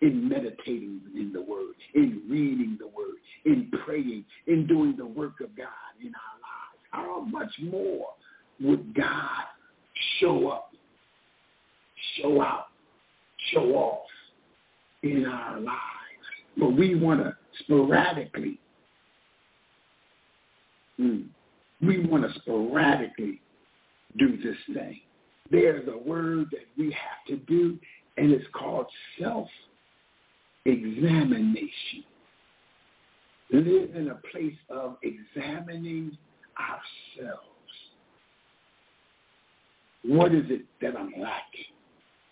[0.02, 5.42] in meditating in the Word, in reading the Word, in praying, in doing the work
[5.42, 5.68] of God
[6.00, 8.08] in our lives, how much more
[8.60, 9.46] would God
[10.20, 10.72] show up,
[12.18, 12.68] show out,
[13.54, 14.08] show off
[15.04, 15.78] in our lives?
[16.58, 18.60] But we want to sporadically
[21.02, 21.26] Mm.
[21.82, 23.42] We want to sporadically
[24.18, 25.02] do this thing.
[25.50, 27.80] There's a word that we have to do,
[28.18, 28.86] and it's called
[29.20, 32.04] self-examination.
[33.52, 36.18] Live in a place of examining
[36.58, 37.48] ourselves.
[40.04, 41.76] What is it that I'm lacking?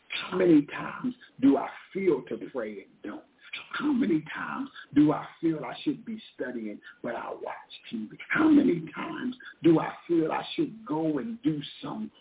[0.09, 3.23] How many times do I feel to pray and don't?
[3.71, 8.09] How many times do I feel I should be studying, but I watch TV?
[8.29, 12.11] How many times do I feel I should go and do some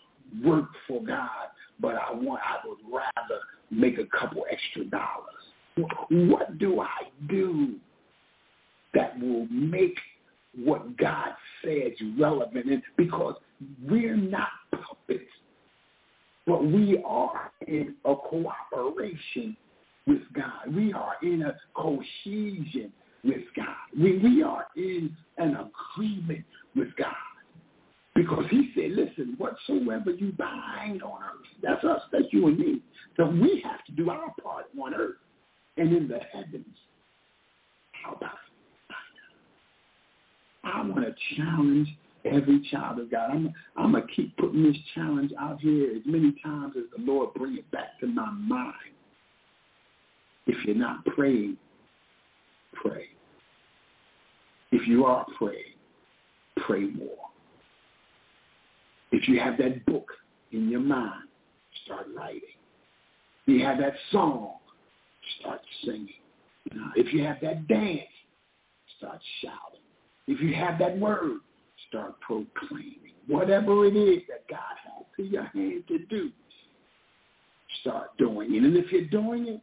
[0.43, 5.87] work for God, but I want I would rather make a couple extra dollars?
[6.09, 7.75] What do I do
[8.93, 9.97] that will make
[10.55, 11.29] what God
[11.63, 13.35] says relevant and because
[13.87, 15.29] we're not puppets,
[16.47, 19.55] but we are in a cooperation
[20.09, 20.75] with God.
[20.75, 22.91] We are in a cohesion
[23.23, 23.75] with God.
[23.97, 25.57] We, we are in an
[25.95, 26.43] agreement
[26.75, 27.13] with God.
[28.15, 32.81] Because he said, listen, whatsoever you bind on earth, that's us, that's you and me.
[33.15, 35.15] So we have to do our part on earth
[35.77, 36.65] and in the heavens.
[38.03, 38.31] How about?
[40.63, 41.87] I want to challenge
[42.25, 43.31] every child of God.
[43.31, 47.03] I'm, I'm going to keep putting this challenge out here as many times as the
[47.03, 48.73] Lord bring it back to my mind.
[50.47, 51.57] If you're not praying,
[52.73, 53.05] pray.
[54.71, 55.75] If you are praying,
[56.57, 57.09] pray more.
[59.11, 60.11] If you have that book
[60.51, 61.27] in your mind,
[61.85, 62.41] start writing.
[63.45, 64.53] If you have that song,
[65.39, 66.09] start singing.
[66.95, 68.01] If you have that dance,
[68.97, 69.81] start shouting.
[70.27, 71.39] If you have that word,
[71.87, 73.13] start proclaiming.
[73.27, 76.29] Whatever it is that God has to your hand to do,
[77.81, 78.63] start doing it.
[78.63, 79.61] And if you're doing it,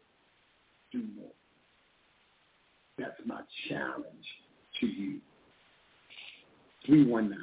[0.97, 1.31] do more.
[2.99, 4.27] That's my challenge
[4.81, 5.21] to you.
[6.87, 7.39] 319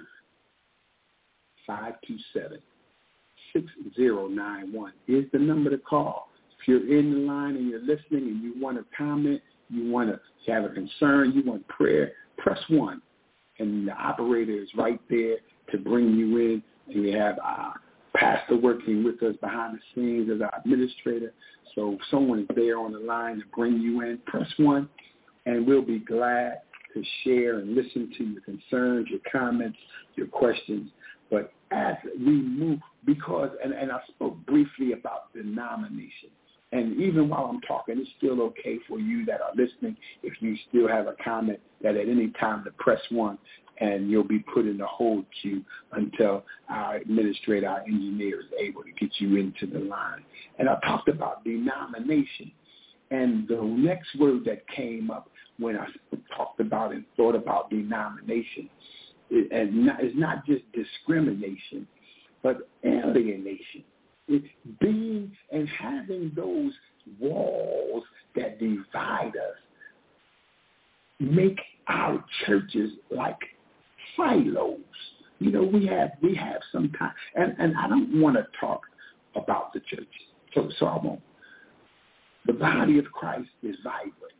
[1.67, 2.59] 527
[3.53, 6.29] 6091 is the number to call.
[6.59, 10.09] If you're in the line and you're listening and you want to comment, you want
[10.09, 13.01] to have a concern, you want prayer, press 1.
[13.59, 15.37] And the operator is right there
[15.71, 16.63] to bring you in.
[16.87, 17.75] And we have our
[18.15, 21.33] pastor working with us behind the scenes as our administrator.
[21.75, 24.87] So if someone is there on the line to bring you in, press 1.
[25.45, 26.61] And we'll be glad
[26.93, 29.77] to share and listen to your concerns, your comments,
[30.15, 30.89] your questions.
[31.31, 36.29] But as we move, because, and, and I spoke briefly about denomination.
[36.71, 40.55] And even while I'm talking, it's still okay for you that are listening if you
[40.69, 43.37] still have a comment that at any time to press one
[43.79, 48.83] and you'll be put in the hold queue until our administrator, our engineer is able
[48.83, 50.23] to get you into the line.
[50.59, 52.51] And I talked about denomination.
[53.11, 55.87] And the next word that came up when I
[56.35, 58.69] talked about and thought about denomination
[59.51, 61.87] and not, it's not just discrimination,
[62.41, 63.83] but alienation.
[64.27, 64.47] It's
[64.79, 66.71] being and having those
[67.19, 68.03] walls
[68.35, 69.57] that divide us
[71.19, 73.37] make our churches like
[74.15, 74.79] silos.
[75.39, 78.81] You know, we have we have some time, and and I don't want to talk
[79.35, 80.07] about the church,
[80.53, 81.21] so so I won't.
[82.45, 84.33] The body of Christ is vibrant.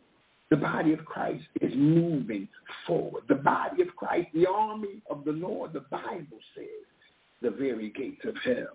[0.49, 2.47] The body of Christ is moving
[2.85, 3.23] forward.
[3.27, 6.67] The body of Christ, the army of the Lord, the Bible says,
[7.41, 8.73] the very gates of hell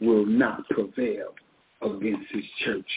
[0.00, 1.34] will not prevail
[1.82, 2.88] against his church.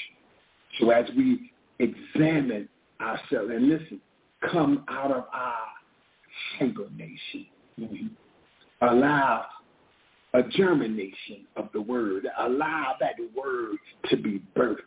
[0.79, 2.69] So as we examine
[3.01, 3.99] ourselves, and listen,
[4.51, 5.67] come out of our
[6.57, 7.47] hibernation.
[7.79, 8.07] Mm-hmm.
[8.87, 9.45] Allow
[10.33, 12.27] a germination of the word.
[12.39, 13.77] Allow that word
[14.09, 14.77] to be birthed,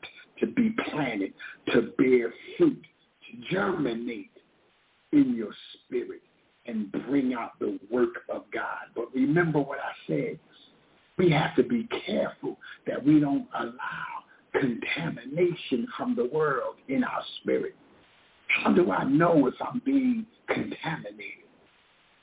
[0.41, 1.35] to be planted,
[1.73, 4.31] to bear fruit, to germinate
[5.13, 5.53] in your
[5.87, 6.23] spirit
[6.67, 8.87] and bring out the work of God.
[8.95, 10.39] But remember what I said.
[11.17, 17.23] We have to be careful that we don't allow contamination from the world in our
[17.41, 17.75] spirit.
[18.49, 21.45] How do I know if I'm being contaminated?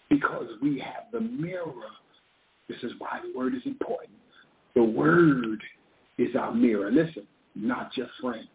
[0.10, 1.72] Because we have the mirror.
[2.68, 4.18] This is why the word is important.
[4.76, 5.62] The word
[6.18, 6.92] is our mirror.
[6.92, 8.48] Listen, not your friend,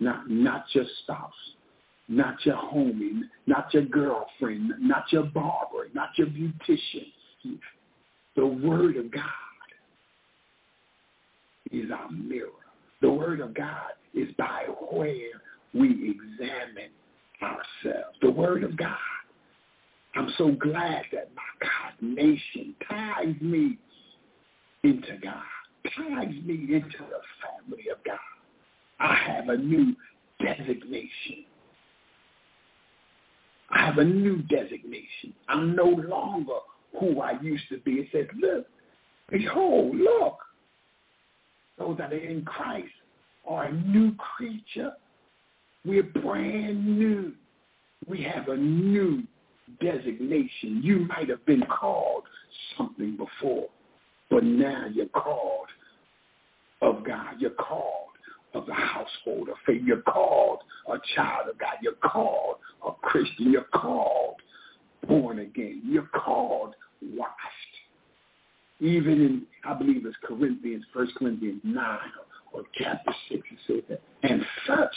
[0.00, 1.32] not, not your spouse,
[2.08, 7.06] not your homie, not your girlfriend, not your barber, not your beautician.
[8.36, 9.22] The Word of God
[11.70, 12.48] is our mirror.
[13.00, 15.40] The Word of God is by where
[15.74, 16.90] we examine
[17.42, 18.16] ourselves.
[18.20, 18.96] The Word of God.
[20.14, 23.78] I'm so glad that my God nation ties me
[24.84, 25.42] into God,
[25.96, 28.18] ties me into the family of God.
[29.00, 29.94] I have a new
[30.38, 31.46] designation
[33.72, 35.32] I have a new designation.
[35.48, 36.58] I'm no longer
[36.98, 37.92] who I used to be.
[37.92, 38.66] It says, look,
[39.30, 40.38] behold, look.
[41.78, 42.92] Those that are in Christ
[43.46, 44.92] are a new creature.
[45.84, 47.32] We're brand new.
[48.08, 49.22] We have a new
[49.80, 50.80] designation.
[50.82, 52.24] You might have been called
[52.76, 53.68] something before,
[54.30, 55.68] but now you're called
[56.80, 57.40] of God.
[57.40, 58.08] You're called
[58.54, 59.82] of the household of faith.
[59.84, 60.58] You're called
[60.88, 61.74] a child of God.
[61.80, 62.56] You're called
[62.86, 63.50] a Christian.
[63.50, 64.36] You're called
[65.08, 65.82] born again.
[65.84, 67.30] You're called washed.
[68.80, 71.98] Even in, I believe it's Corinthians, First Corinthians 9
[72.52, 74.00] or chapter 6, it says that.
[74.28, 74.94] And such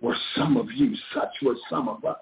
[0.00, 0.94] were some of you.
[1.14, 2.16] Such were some of us.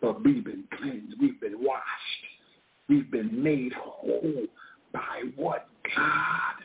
[0.00, 1.16] but we've been cleansed.
[1.20, 2.24] We've been washed.
[2.88, 4.46] We've been made whole
[4.92, 6.64] by what God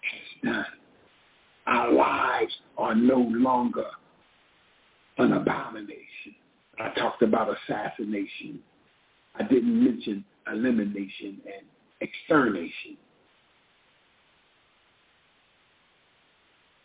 [0.00, 0.66] has done.
[1.66, 3.86] Our lives are no longer
[5.18, 6.34] an abomination.
[6.78, 8.60] I talked about assassination.
[9.38, 11.66] I didn't mention elimination and
[12.00, 12.96] extermination.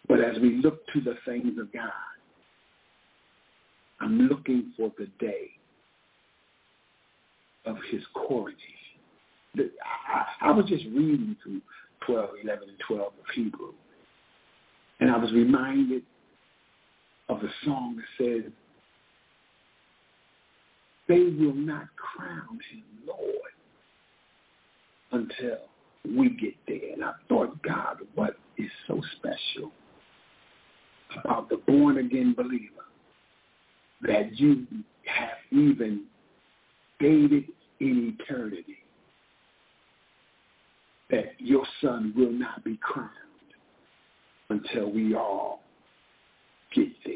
[0.07, 1.91] But as we look to the things of God,
[3.99, 5.49] I'm looking for the day
[7.65, 8.61] of his coronation.
[10.41, 11.61] I, was just reading through
[12.05, 13.73] 12, 11, and 12 of Hebrew,
[14.99, 16.03] and I was reminded
[17.29, 18.51] of the song that says,
[21.07, 23.47] they will not crown him Lord
[25.11, 25.57] until
[26.15, 26.93] we get there.
[26.93, 29.71] And I thought, God, what is so special
[31.23, 32.86] about the born-again believer
[34.01, 34.65] that you
[35.05, 36.05] have even
[36.99, 37.45] dated
[37.79, 38.77] in eternity
[41.09, 43.09] that your son will not be crowned
[44.49, 45.61] until we all
[46.75, 47.15] get there.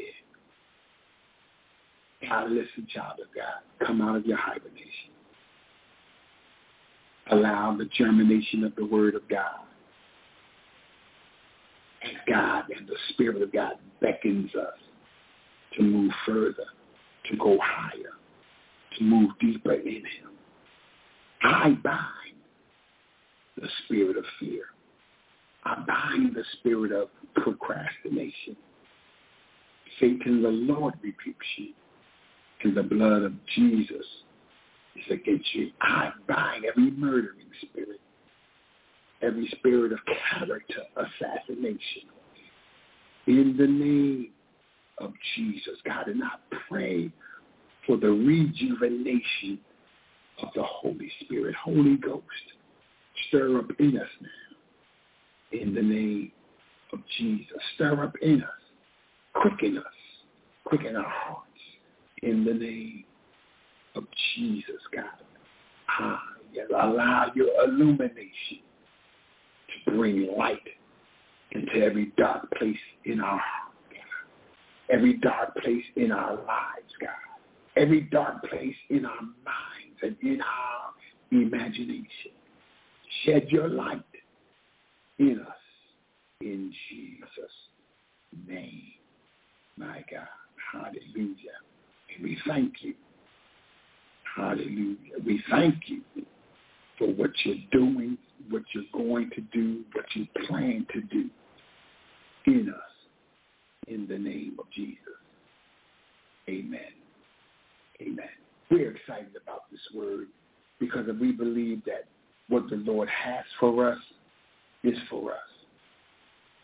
[2.28, 5.10] God, listen, child of God, come out of your hibernation.
[7.30, 9.60] Allow the germination of the word of God.
[12.02, 14.78] And God and the Spirit of God beckons us
[15.76, 16.66] to move further,
[17.30, 18.12] to go higher,
[18.98, 20.30] to move deeper in him.
[21.42, 22.36] I bind
[23.56, 24.64] the spirit of fear.
[25.64, 28.56] I bind the spirit of procrastination.
[30.00, 31.72] Satan, the Lord rebukes you.
[32.64, 34.06] And the blood of Jesus
[34.96, 35.70] is against you.
[35.80, 38.00] I bind every murdering spirit,
[39.20, 39.98] every spirit of
[40.30, 42.08] character assassination.
[43.26, 44.30] In the name
[44.98, 46.36] of Jesus, God, and I
[46.68, 47.10] pray
[47.86, 49.58] for the rejuvenation
[50.42, 51.54] of the Holy Spirit.
[51.54, 52.24] Holy Ghost,
[53.28, 55.60] stir up in us now.
[55.60, 56.32] In the name
[56.92, 58.50] of Jesus, stir up in us.
[59.34, 59.84] Quicken us.
[60.64, 61.48] Quicken our hearts.
[62.22, 63.04] In the name
[63.94, 65.04] of Jesus, God.
[65.88, 66.22] Ah,
[66.52, 68.60] yes, allow your illumination
[69.84, 70.58] to bring light
[71.52, 73.61] into every dark place in our heart, God.
[74.92, 77.10] Every dark place in our lives, God.
[77.76, 80.92] Every dark place in our minds and in our
[81.30, 82.32] imagination.
[83.24, 84.02] Shed your light
[85.18, 85.56] in us
[86.42, 87.50] in Jesus'
[88.46, 88.82] name.
[89.78, 90.28] My God.
[90.72, 91.56] Hallelujah.
[92.14, 92.94] And we thank you.
[94.36, 94.96] Hallelujah.
[95.24, 96.02] We thank you
[96.98, 98.18] for what you're doing,
[98.50, 101.30] what you're going to do, what you plan to do
[102.46, 102.91] in us
[103.92, 104.96] in the name of Jesus.
[106.48, 106.80] Amen.
[108.00, 108.28] Amen.
[108.70, 110.28] We're excited about this word
[110.80, 112.06] because we believe that
[112.48, 113.98] what the Lord has for us
[114.82, 115.38] is for us.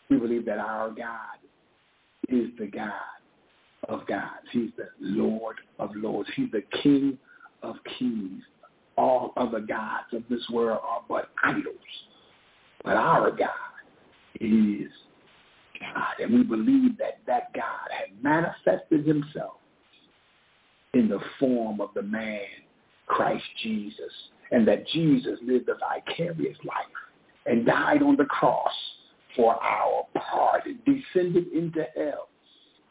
[0.09, 1.37] We believe that our God
[2.27, 2.91] is the God
[3.87, 4.45] of gods.
[4.51, 6.29] He's the Lord of lords.
[6.35, 7.17] He's the King
[7.63, 8.41] of kings.
[8.97, 11.75] All other gods of this world are but idols.
[12.83, 13.49] But our God
[14.41, 14.89] is
[15.79, 16.19] God.
[16.19, 19.57] And we believe that that God had manifested himself
[20.93, 22.41] in the form of the man,
[23.07, 24.11] Christ Jesus,
[24.51, 26.85] and that Jesus lived a vicarious life
[27.45, 28.71] and died on the cross
[29.35, 32.29] for our pardon, descended into hell,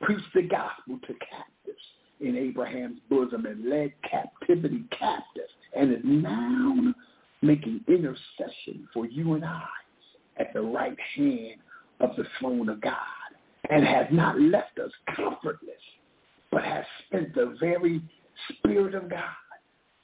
[0.01, 1.83] preached the gospel to captives
[2.21, 6.95] in Abraham's bosom and led captivity captive, and is now
[7.43, 9.63] making intercession for you and I
[10.39, 11.61] at the right hand
[12.01, 12.95] of the throne of God,
[13.71, 15.75] and has not left us comfortless,
[16.51, 18.01] but has spent the very
[18.51, 19.23] Spirit of God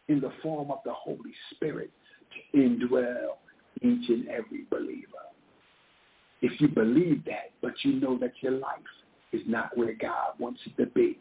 [0.08, 1.90] in the form of the Holy Spirit
[2.52, 3.36] to indwell
[3.80, 5.06] each and every believer.
[6.42, 8.78] If you believe that, but you know that your life
[9.32, 11.18] is not where God wants it to be,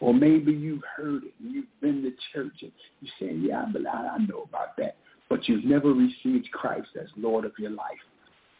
[0.00, 3.86] or maybe you've heard it and you've been to church and you're saying, yeah, but
[3.86, 4.96] I know about that,
[5.28, 7.98] but you've never received Christ as Lord of your life.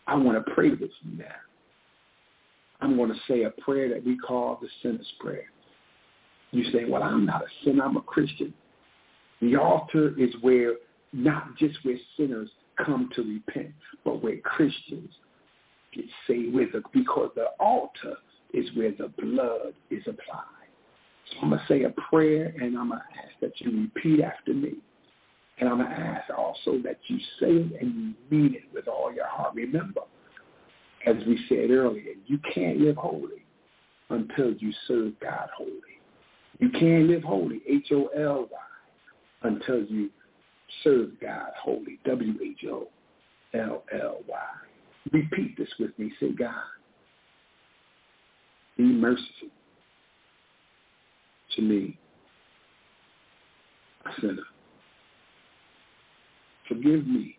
[0.06, 1.24] I want to pray with you now.
[2.80, 5.44] I'm going to say a prayer that we call the sinner's prayer.
[6.50, 7.84] You say, well, I'm not a sinner.
[7.84, 8.52] I'm a Christian.
[9.40, 10.74] The altar is where
[11.12, 12.50] not just where sinners
[12.84, 13.74] come to repent,
[14.04, 15.10] but where Christians
[15.94, 18.16] get saved with it because the altar
[18.52, 20.44] is where the blood is applied.
[21.30, 24.22] So I'm going to say a prayer and I'm going to ask that you repeat
[24.22, 24.74] after me.
[25.62, 28.88] And I'm going to ask also that you say it and you mean it with
[28.88, 29.54] all your heart.
[29.54, 30.00] Remember,
[31.06, 33.44] as we said earlier, you can't live holy
[34.10, 35.70] until you serve God holy.
[36.58, 38.58] You can't live holy, H-O-L-Y,
[39.44, 40.10] until you
[40.82, 42.88] serve God holy, W-H-O-L-L-Y.
[45.12, 46.12] Repeat this with me.
[46.18, 46.54] Say, God,
[48.76, 49.48] be merciful
[51.54, 51.96] to me,
[54.06, 54.42] a sinner.
[56.72, 57.36] Forgive me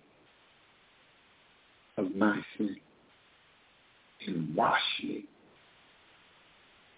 [1.97, 2.75] of my sin
[4.27, 5.25] and wash me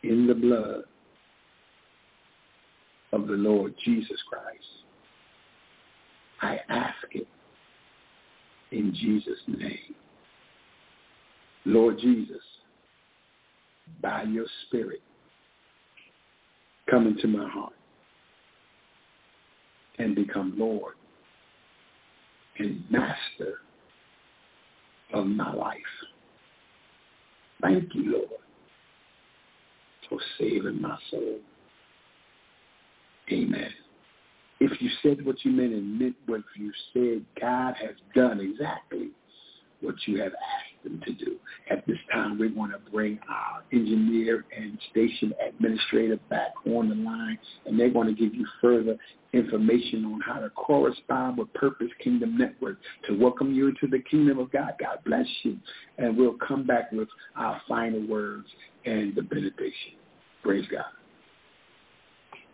[0.04, 0.84] in the blood
[3.14, 4.66] of the Lord Jesus Christ.
[6.42, 7.26] I ask it
[8.74, 9.96] in Jesus' name.
[11.64, 12.44] Lord Jesus,
[14.02, 15.02] by your spirit,
[16.90, 17.72] come into my heart
[20.00, 20.96] and become Lord
[22.60, 23.60] and master
[25.14, 25.78] of my life.
[27.62, 28.30] Thank you, Lord,
[30.10, 31.39] for saving my soul.
[33.32, 33.72] Amen.
[34.60, 39.10] If you said what you meant and meant what you said, God has done exactly
[39.82, 41.36] what you have asked them to do.
[41.70, 46.96] At this time, we want to bring our engineer and station administrator back on the
[46.96, 48.98] line, and they're going to give you further
[49.34, 52.78] information on how to correspond with Purpose Kingdom Network
[53.08, 54.74] to welcome you into the kingdom of God.
[54.80, 55.58] God bless you.
[55.98, 58.48] And we'll come back with our final words
[58.86, 59.94] and the benediction.
[60.42, 60.86] Praise God.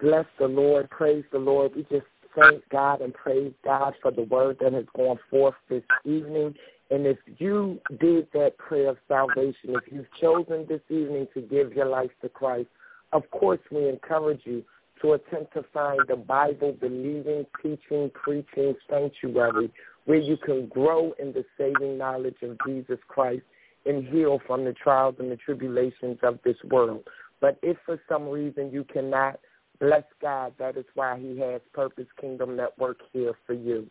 [0.01, 0.89] Bless the Lord.
[0.89, 1.75] Praise the Lord.
[1.75, 5.83] We just thank God and praise God for the word that has gone forth this
[6.05, 6.55] evening.
[6.91, 11.73] And if you did that prayer of salvation, if you've chosen this evening to give
[11.73, 12.67] your life to Christ,
[13.13, 14.63] of course we encourage you
[15.01, 19.71] to attempt to find a Bible believing, teaching, preaching sanctuary
[20.05, 23.43] where you can grow in the saving knowledge of Jesus Christ
[23.85, 27.03] and heal from the trials and the tribulations of this world.
[27.39, 29.39] But if for some reason you cannot,
[29.79, 30.53] bless God.
[30.59, 33.87] That is why he has Purpose Kingdom Network here for you.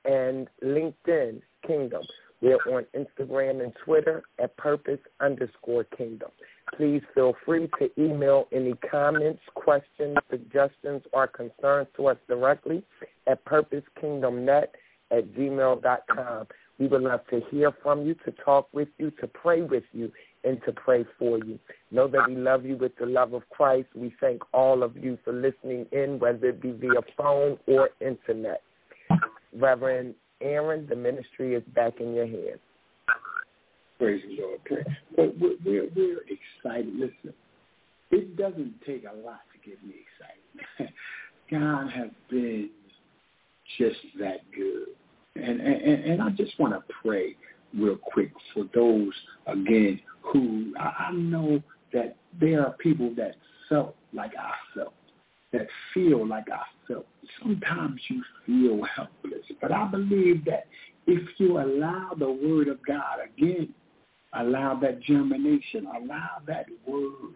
[0.06, 2.04] and LinkedIn Kingdom.
[2.42, 6.30] We're on Instagram and Twitter at purpose underscore kingdom.
[6.76, 12.84] Please feel free to email any comments, questions, suggestions, or concerns to us directly
[13.28, 14.68] at purposekingdomnet
[15.12, 16.48] at gmail.com.
[16.80, 20.12] We would love to hear from you, to talk with you, to pray with you,
[20.44, 21.60] and to pray for you.
[21.92, 23.90] Know that we love you with the love of Christ.
[23.94, 28.64] We thank all of you for listening in, whether it be via phone or internet.
[29.54, 32.60] Reverend Aaron, the ministry is back in your hands.
[34.00, 34.86] Praise the Lord.
[35.16, 36.94] But we're, we're, we're excited.
[36.96, 37.34] Listen,
[38.10, 40.94] it doesn't take a lot to get me excited.
[41.52, 42.70] God has been
[43.78, 44.88] just that good.
[45.36, 47.36] And, and, and I just want to pray
[47.78, 49.14] real quick for those,
[49.48, 51.62] again, who I, I know
[51.94, 53.36] that there are people that
[53.70, 54.94] felt like I felt
[55.54, 57.06] that feel like I felt.
[57.42, 59.46] Sometimes you feel helpless.
[59.60, 60.68] But I believe that
[61.08, 63.74] if you allow the word of God, again,
[64.34, 67.36] allow that germination, allow that word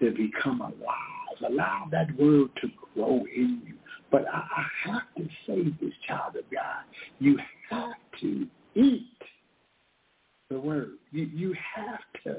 [0.00, 3.74] to become alive, allow that word to grow in you.
[4.10, 6.84] But I, I have to say this, child of God,
[7.18, 7.38] you
[7.70, 9.06] have to eat
[10.50, 10.92] the word.
[11.10, 12.36] You, you have to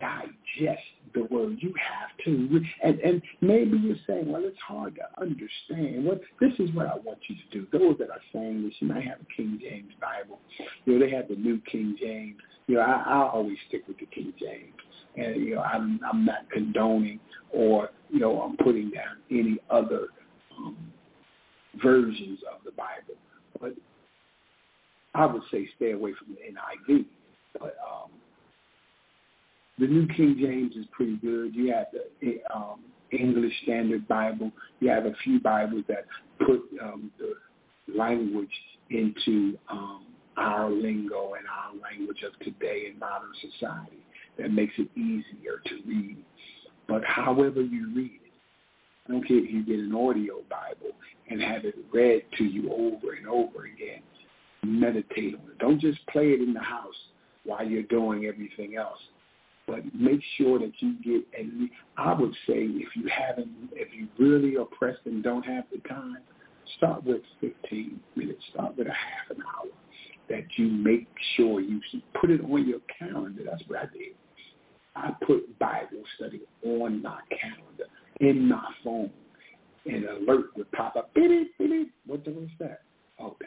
[0.00, 0.82] digest
[1.14, 1.58] the word.
[1.60, 2.60] You have to.
[2.82, 6.04] And, and maybe you're saying, well, it's hard to understand.
[6.04, 7.78] Well, this is what I want you to do.
[7.78, 10.38] Those that are saying this, you might have a King James Bible.
[10.84, 12.36] You know, they have the New King James.
[12.66, 14.72] You know, I, I always stick with the King James.
[15.16, 17.20] And, you know, I'm, I'm not condoning
[17.52, 20.06] or, you know, I'm putting down any other
[20.56, 20.76] um,
[21.82, 23.14] versions of the Bible.
[23.60, 23.74] But
[25.14, 27.04] I would say stay away from the NIV.
[27.52, 28.10] But um,
[29.78, 31.54] the New King James is pretty good.
[31.54, 31.86] You have
[32.20, 34.52] the um, English Standard Bible.
[34.80, 36.06] You have a few Bibles that
[36.38, 37.34] put um, the
[37.94, 38.50] language
[38.90, 40.06] into um,
[40.36, 43.98] our lingo and our language of today in modern society.
[44.38, 46.16] That makes it easier to read.
[46.88, 48.32] But however you read it,
[49.08, 50.96] I don't care if you get an audio Bible
[51.28, 54.02] and have it read to you over and over again.
[54.64, 55.58] Meditate on it.
[55.58, 56.94] Don't just play it in the house
[57.44, 58.98] while you're doing everything else
[59.66, 63.88] but make sure that you get at least, I would say if you haven't, if
[63.94, 66.18] you really are pressed and don't have the time,
[66.76, 69.70] start with 15 minutes, start with a half an hour
[70.28, 71.06] that you make
[71.36, 71.80] sure you
[72.20, 73.42] put it on your calendar.
[73.48, 74.14] That's what I did.
[74.94, 77.84] I put Bible study on my calendar,
[78.20, 79.10] in my phone.
[79.84, 81.12] An alert would pop up.
[81.14, 82.82] Beep, beep, What was that?
[83.20, 83.46] Okay.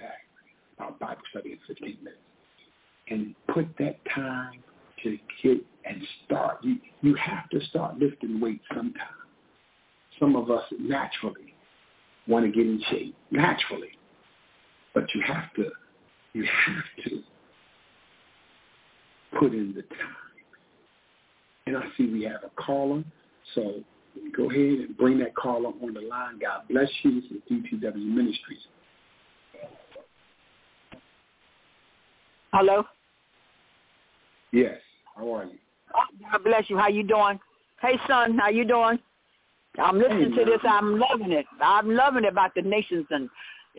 [0.79, 2.21] Our Bible study in 15 minutes.
[3.07, 4.63] And put that time
[5.05, 6.57] to get and start.
[6.63, 9.07] You, you have to start lifting weights sometime.
[10.19, 11.53] Some of us naturally
[12.27, 13.91] want to get in shape, naturally.
[14.93, 15.69] But you have to,
[16.33, 17.21] you have to
[19.37, 20.15] put in the time.
[21.67, 23.03] And I see we have a caller,
[23.53, 23.83] so
[24.35, 26.39] go ahead and bring that caller on the line.
[26.39, 27.21] God bless you.
[27.21, 28.59] This is DTW Ministries.
[32.53, 32.85] Hello?
[34.53, 34.79] Yes.
[35.15, 35.57] How are you?
[36.31, 36.77] God bless you.
[36.77, 37.39] How you doing?
[37.81, 38.99] Hey, son, how you doing?
[39.79, 40.59] I'm listening hey, to this.
[40.63, 41.45] I'm loving it.
[41.61, 43.29] I'm loving it about the nations and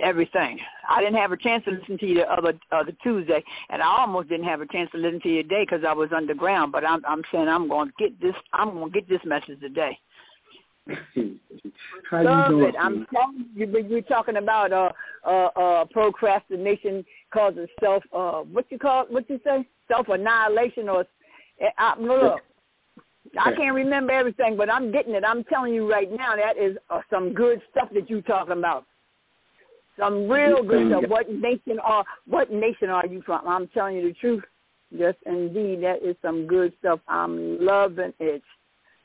[0.01, 0.59] everything.
[0.89, 3.83] I didn't have a chance to listen to you the other uh, the Tuesday, and
[3.83, 6.73] I almost didn't have a chance to listen to you today because I was underground.
[6.73, 8.35] But I'm I'm saying I'm going to get this.
[8.53, 9.99] I'm going to get this message today.
[12.11, 12.69] How Love you doing?
[12.69, 12.75] It.
[12.79, 14.91] I'm telling you, but you're talking about uh
[15.27, 21.07] uh uh procrastination causes self uh what you call what you say self annihilation or
[21.79, 22.41] I, look,
[23.39, 25.25] I can't remember everything, but I'm getting it.
[25.27, 28.85] I'm telling you right now, that is uh, some good stuff that you're talking about.
[29.99, 31.05] Some real good stuff.
[31.09, 33.47] What nation are What nation are you from?
[33.49, 34.45] I'm telling you the truth.
[34.91, 37.01] Yes, indeed, that is some good stuff.
[37.09, 38.43] I'm loving it.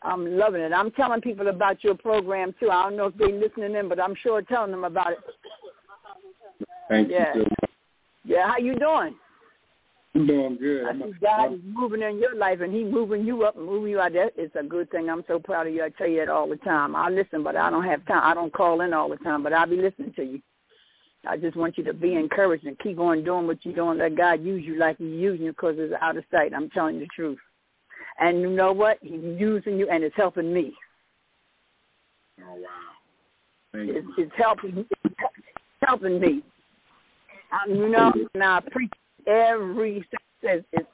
[0.03, 0.73] I'm loving it.
[0.73, 2.69] I'm telling people about your program too.
[2.69, 5.19] I don't know if they're listening in, but I'm sure telling them about it.
[6.89, 7.35] Thank yeah.
[7.35, 7.45] you.
[8.23, 9.15] Yeah, how you doing?
[10.13, 10.85] I'm doing good.
[10.87, 13.91] I see God is moving in your life, and He moving you up and moving
[13.91, 14.13] you out.
[14.13, 15.09] That it's a good thing.
[15.09, 15.83] I'm so proud of you.
[15.83, 16.95] I tell you that all the time.
[16.95, 18.21] I listen, but I don't have time.
[18.23, 20.41] I don't call in all the time, but I'll be listening to you.
[21.25, 23.99] I just want you to be encouraged and keep on doing what you're doing.
[23.99, 26.53] Let God use you like He's using you because it's out of sight.
[26.53, 27.39] I'm telling you the truth.
[28.19, 28.97] And you know what?
[29.01, 30.73] He's using you, and it's helping me.
[32.41, 32.67] Oh wow!
[33.71, 34.85] Thank it's, it's helping.
[35.05, 35.15] It's
[35.87, 36.43] helping me.
[37.53, 38.91] Um, you know, now I preach
[39.27, 40.05] every
[40.43, 40.87] says it's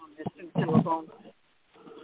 [0.00, 1.06] on this telephone.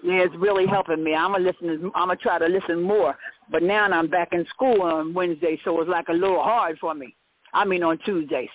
[0.02, 1.14] Yeah, it's really helping me.
[1.14, 1.90] I'm gonna listen.
[1.94, 3.16] I'm gonna try to listen more.
[3.50, 6.94] But now I'm back in school on Wednesday, so it's like a little hard for
[6.94, 7.14] me.
[7.52, 8.48] I mean on Tuesdays.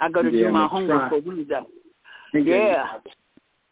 [0.00, 1.60] I go to yeah, do my homework for Wednesday.
[2.34, 2.86] Yeah.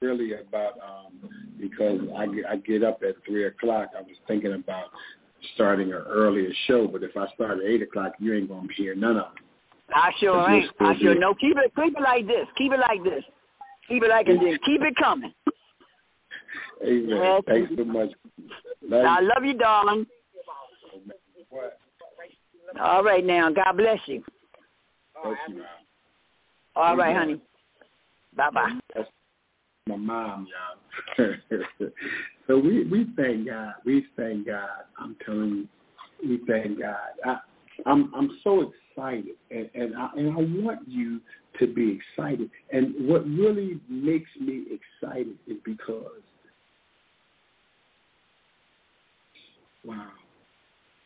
[0.00, 1.28] Really about um
[1.60, 3.90] because I get, I get up at three o'clock.
[3.96, 4.86] I was thinking about
[5.54, 8.94] starting an earlier show, but if I start at eight o'clock, you ain't gonna hear
[8.94, 9.44] none of them.
[9.94, 10.70] I sure ain't.
[10.80, 11.34] I sure no.
[11.34, 12.46] Keep it, keep it like this.
[12.56, 13.24] Keep it like this.
[13.88, 14.58] Keep it like this.
[14.64, 15.32] Keep it coming.
[16.82, 17.08] Amen.
[17.08, 17.42] Yes.
[17.46, 18.10] Thanks so much.
[18.88, 20.06] Love I love you, darling.
[22.80, 23.50] All right, now.
[23.50, 24.22] God bless you.
[25.22, 25.62] Bless you.
[26.76, 27.40] All right, honey.
[28.36, 28.78] Bye bye.
[28.94, 29.08] That's
[29.86, 30.46] my mom,
[31.18, 31.34] y'all.
[32.46, 33.74] so we we thank God.
[33.84, 34.68] We thank God.
[34.98, 35.68] I'm telling
[36.22, 36.96] you, we thank God.
[37.24, 37.38] I,
[37.86, 41.20] I'm I'm so excited, and and I, and I want you
[41.58, 42.50] to be excited.
[42.72, 46.22] And what really makes me excited is because,
[49.84, 50.10] wow,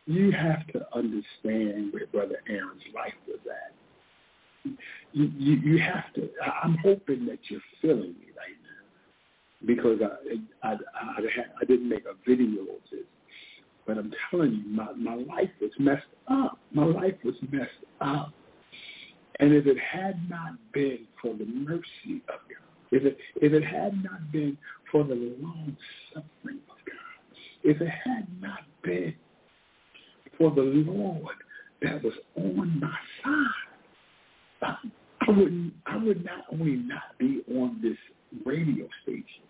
[0.05, 3.73] you have to understand where Brother Aaron's life was at.
[5.13, 6.29] You, you, you have to.
[6.63, 11.19] I'm hoping that you're feeling me right now because I I, I,
[11.61, 13.05] I didn't make a video of this
[13.85, 16.59] but I'm telling you, my, my life was messed up.
[16.73, 17.69] My life was messed
[18.01, 18.31] up.
[19.39, 23.63] And if it had not been for the mercy of God, if it, if it
[23.63, 24.57] had not been
[24.91, 25.75] for the long
[26.13, 29.13] suffering of God, if it had not been
[30.37, 31.35] for the Lord
[31.81, 34.77] that was on my side,
[35.21, 37.97] I would I would not only not be on this
[38.45, 39.43] radio station,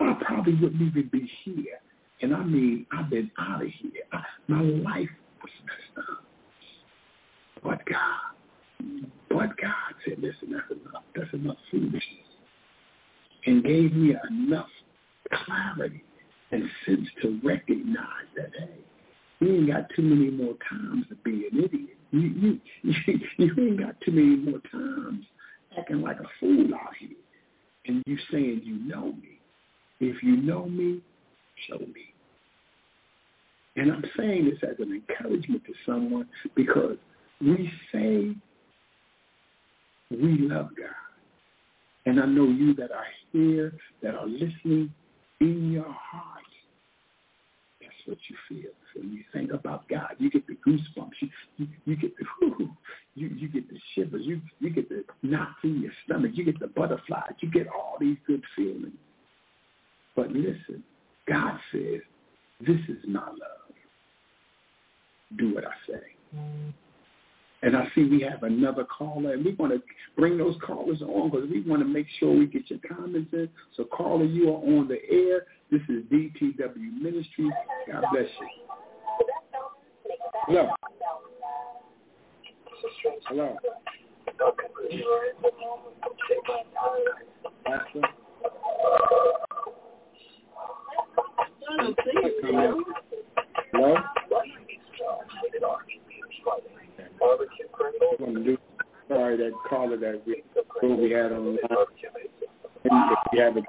[0.00, 1.80] I probably wouldn't even be here
[2.22, 3.90] and I mean, I've been out of here.
[4.12, 5.08] I, my life
[5.42, 6.24] was messed up.
[7.62, 11.02] But God, but God said, listen, that's enough.
[11.14, 12.02] That's enough foolishness.
[13.46, 14.68] And gave me enough
[15.32, 16.04] clarity
[16.52, 18.70] and sense to recognize that, hey,
[19.40, 21.96] you ain't got too many more times to be an idiot.
[22.12, 22.60] You, you,
[23.06, 25.24] you, you ain't got too many more times
[25.76, 27.10] acting like a fool out here.
[27.86, 29.40] And you saying you know me.
[29.98, 31.00] If you know me,
[31.68, 32.11] show me.
[33.76, 36.96] And I'm saying this as an encouragement to someone because
[37.40, 38.34] we say
[40.10, 40.88] we love God.
[42.04, 44.92] And I know you that are here, that are listening
[45.40, 46.42] in your heart.
[47.80, 48.70] That's what you feel.
[48.94, 51.12] When you think about God, you get the goosebumps.
[51.20, 52.70] You, you, you get the whoo,
[53.14, 54.22] you, you get the shivers.
[54.24, 56.32] You, you get the knots in your stomach.
[56.34, 57.32] You get the butterflies.
[57.40, 58.92] You get all these good feelings.
[60.14, 60.82] But listen,
[61.26, 62.00] God says,
[62.60, 63.61] this is my love.
[65.38, 66.00] Do what I say.
[67.64, 69.80] And I see we have another caller, and we want to
[70.16, 73.48] bring those callers on because we want to make sure we get your comments in.
[73.76, 75.46] So, caller, you are on the air.
[75.70, 77.52] This is DTW Ministries.
[77.90, 78.48] God bless you.
[80.46, 80.70] Hello.
[83.26, 83.56] Hello.
[87.64, 88.00] Pastor.
[93.72, 93.96] Hello.
[99.08, 100.42] Sorry, that caller that we
[100.80, 101.58] who we had on.
[102.84, 102.90] If
[103.32, 103.62] you have a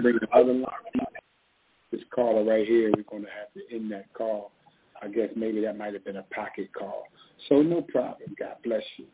[0.00, 1.06] bring the other line.
[1.90, 4.52] This caller right here, we're going to have to end that call.
[5.02, 7.04] I guess maybe that might have been a pocket call.
[7.48, 8.34] So no problem.
[8.38, 9.06] God bless you.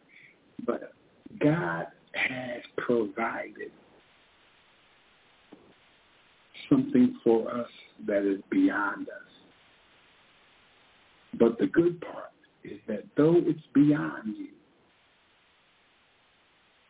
[0.66, 0.92] But
[1.40, 3.70] God has provided
[6.68, 7.68] something for us
[8.07, 9.30] that is beyond us.
[11.41, 12.30] But the good part
[12.62, 14.49] is that though it's beyond you,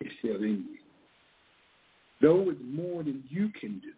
[0.00, 0.78] it's still in you.
[2.20, 3.92] Though it's more than you can do.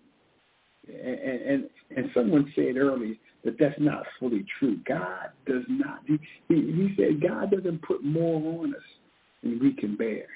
[0.93, 4.79] And, and, and someone said earlier that that's not fully true.
[4.87, 6.01] God does not.
[6.07, 8.83] He, he, he said God doesn't put more on us
[9.43, 10.27] than we can bear.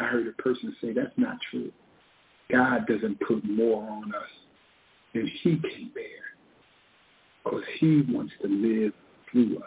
[0.00, 1.70] I heard a person say that's not true.
[2.50, 4.30] God doesn't put more on us
[5.14, 6.04] than he can bear
[7.44, 8.92] because he wants to live
[9.32, 9.64] through us.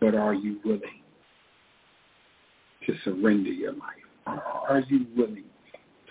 [0.00, 1.02] But are you willing
[2.86, 3.80] to surrender your life?
[4.26, 5.44] Are you willing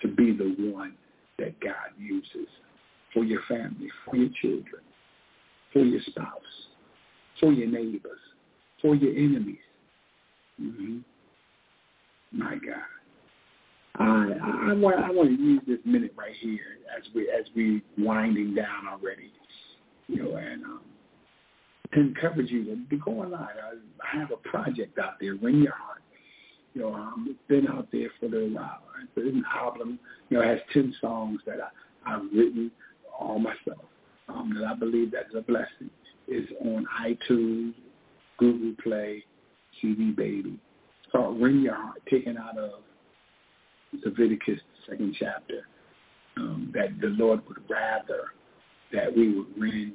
[0.02, 0.94] to be the one
[1.38, 2.48] that God uses
[3.12, 4.82] for your family, for your children,
[5.72, 6.30] for your spouse,
[7.40, 8.18] for your neighbors,
[8.80, 9.58] for your enemies?
[10.60, 10.98] Mm-hmm.
[12.32, 12.82] My God.
[13.98, 17.82] I, I, want I want to use this minute right here as we as we
[17.96, 19.32] winding down already,
[20.06, 20.80] you know, and um,
[21.92, 23.42] to encourage you to, to go online.
[23.42, 26.02] I, have a project out there, Rend Your Heart.
[26.74, 28.82] You know, um, it's been out there for a little while.
[29.02, 32.70] It's an album, you know, it has ten songs that I, I've written
[33.18, 33.84] all myself.
[34.28, 35.90] Um, that I believe that's a blessing.
[36.28, 37.74] It's on iTunes,
[38.38, 39.24] Google Play,
[39.80, 40.58] CD Baby.
[41.02, 42.80] It's called Rend Your Heart, taken out of
[44.04, 45.66] Leviticus, second chapter,
[46.36, 48.32] um, that the Lord would rather
[48.92, 49.94] that we would rend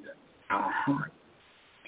[0.50, 1.12] our heart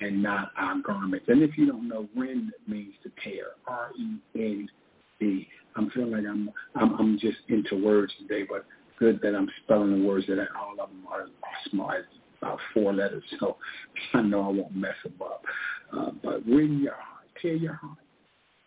[0.02, 1.26] and not our garments.
[1.28, 5.48] And if you don't know, rend means to tear, R-E-N-D.
[5.76, 8.66] I'm feeling like I'm, I'm I'm just into words today, but
[9.00, 12.06] good that I'm spelling the words that all of them are, are smart,
[12.42, 13.58] about four letters, so
[14.14, 15.44] I know I won't mess them up.
[15.92, 17.98] Uh, but rend your heart, tear your heart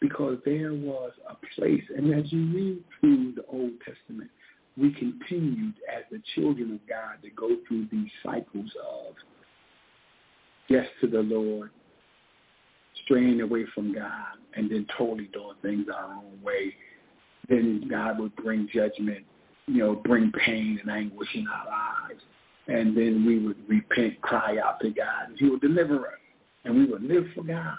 [0.00, 4.30] because there was a place, and as you read through the Old Testament,
[4.76, 9.14] we continued as the children of God to go through these cycles of
[10.68, 11.70] yes to the Lord,
[13.04, 16.74] straying away from God, and then totally doing things our own way.
[17.48, 19.24] Then God would bring judgment,
[19.66, 22.22] you know, bring pain and anguish in our lives.
[22.68, 26.18] And then we would repent, cry out to God, and he would deliver us.
[26.64, 27.76] And we would live for God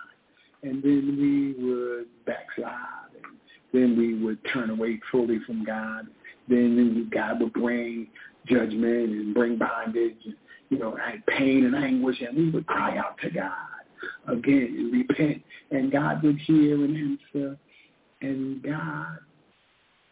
[0.63, 3.37] and then we would backslide, and
[3.73, 6.07] then we would turn away fully from God.
[6.47, 8.07] Then God would bring
[8.47, 10.35] judgment and bring bondage, and,
[10.69, 13.51] you know, and pain and anguish, and we would cry out to God
[14.27, 15.41] again and repent,
[15.71, 17.57] and God would hear and answer,
[18.21, 19.17] and God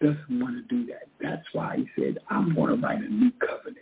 [0.02, 1.08] doesn't want to do that.
[1.22, 3.78] That's why he said, I'm going to write a new covenant.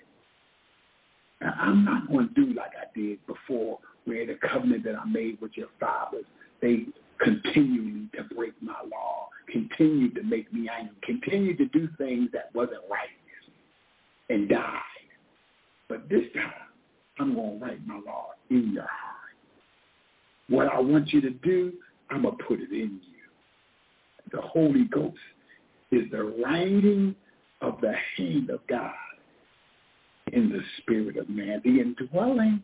[1.41, 5.05] Now, I'm not going to do like I did before, where the covenant that I
[5.05, 6.25] made with your fathers
[6.63, 6.85] they
[7.19, 12.55] continued to break my law, continued to make me angry, continued to do things that
[12.55, 13.09] wasn't right
[14.29, 14.79] and died.
[15.89, 16.51] But this time,
[17.19, 19.35] I'm going to write my law in your heart.
[20.49, 21.73] What I want you to do,
[22.09, 24.31] I'm going to put it in you.
[24.31, 25.17] The Holy Ghost
[25.91, 27.15] is the writing
[27.61, 28.93] of the hand of God
[30.31, 32.61] in the spirit of man, the indwelling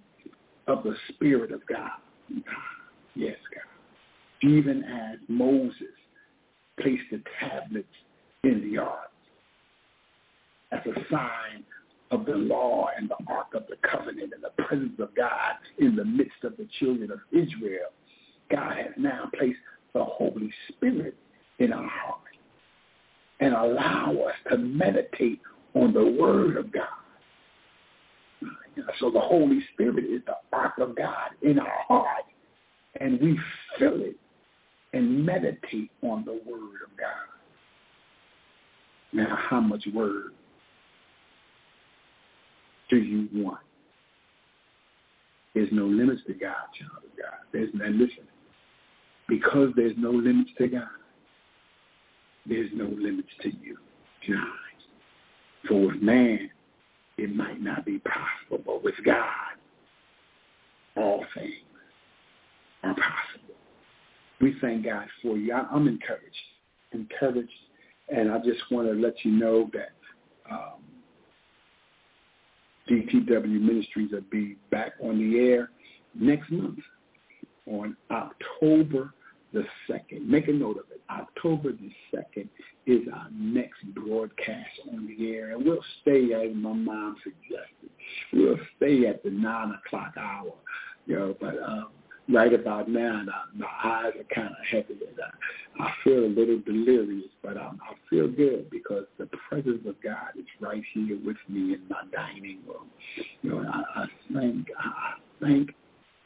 [0.67, 1.91] of the spirit of God.
[3.15, 3.69] Yes, God
[4.41, 5.73] even as Moses
[6.79, 7.87] placed the tablets
[8.43, 9.11] in the ark
[10.71, 11.63] as a sign
[12.11, 15.95] of the law and the ark of the covenant and the presence of God in
[15.95, 17.89] the midst of the children of Israel.
[18.49, 19.59] God has now placed
[19.93, 21.15] the Holy Spirit
[21.59, 22.21] in our heart.
[23.39, 25.39] and allow us to meditate
[25.73, 26.83] on the word of God.
[28.99, 32.23] So the Holy Spirit is the ark of God in our heart,
[32.99, 33.37] and we
[33.77, 34.17] fill it
[34.93, 37.27] and meditate on the word of God.
[39.13, 40.33] Now, how much word
[42.89, 43.59] do you want?
[45.53, 47.39] There's no limits to God, child of God.
[47.51, 48.27] There's no, listen,
[49.27, 50.87] because there's no limits to God,
[52.45, 53.77] there's no limits to you,
[54.27, 54.47] God.
[55.67, 56.49] For with man,
[57.17, 59.25] it might not be possible, but with God,
[60.95, 61.53] all things
[62.83, 63.55] are possible.
[64.39, 65.53] We thank God for you.
[65.53, 66.23] I'm encouraged,
[66.93, 67.49] encouraged,
[68.07, 69.91] and I just want to let you know that
[70.49, 70.81] um,
[72.89, 75.69] DTW Ministries will be back on the air
[76.15, 76.79] next month
[77.67, 79.13] on October
[79.53, 80.25] the 2nd.
[80.25, 81.01] Make a note of it.
[81.09, 82.47] October the 2nd
[82.85, 85.55] is our next broadcast on the air.
[85.55, 87.89] And we'll stay, as my mom suggested,
[88.33, 90.53] we'll stay at the 9 o'clock hour.
[91.05, 91.87] You know, but um,
[92.29, 93.23] right about now,
[93.55, 94.93] my eyes are kind of heavy.
[95.07, 95.19] And
[95.79, 100.01] I, I feel a little delirious, but um, I feel good because the presence of
[100.01, 102.89] God is right here with me in my dining room.
[103.41, 105.71] You know, I, I thank, I thank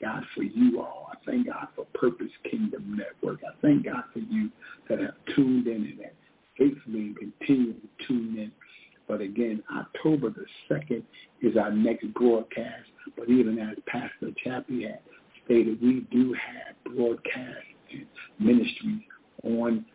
[0.01, 1.09] God for you all.
[1.11, 3.39] I thank God for Purpose Kingdom Network.
[3.43, 4.49] I thank God for you
[4.89, 6.13] that have tuned in and that
[6.57, 8.51] faithfully continue to tune in.
[9.07, 11.03] But again, October the 2nd
[11.41, 12.89] is our next broadcast.
[13.17, 14.99] But even as Pastor Chappie had
[15.45, 18.05] stated, we do have broadcasts and
[18.39, 19.01] ministries
[19.43, 19.85] on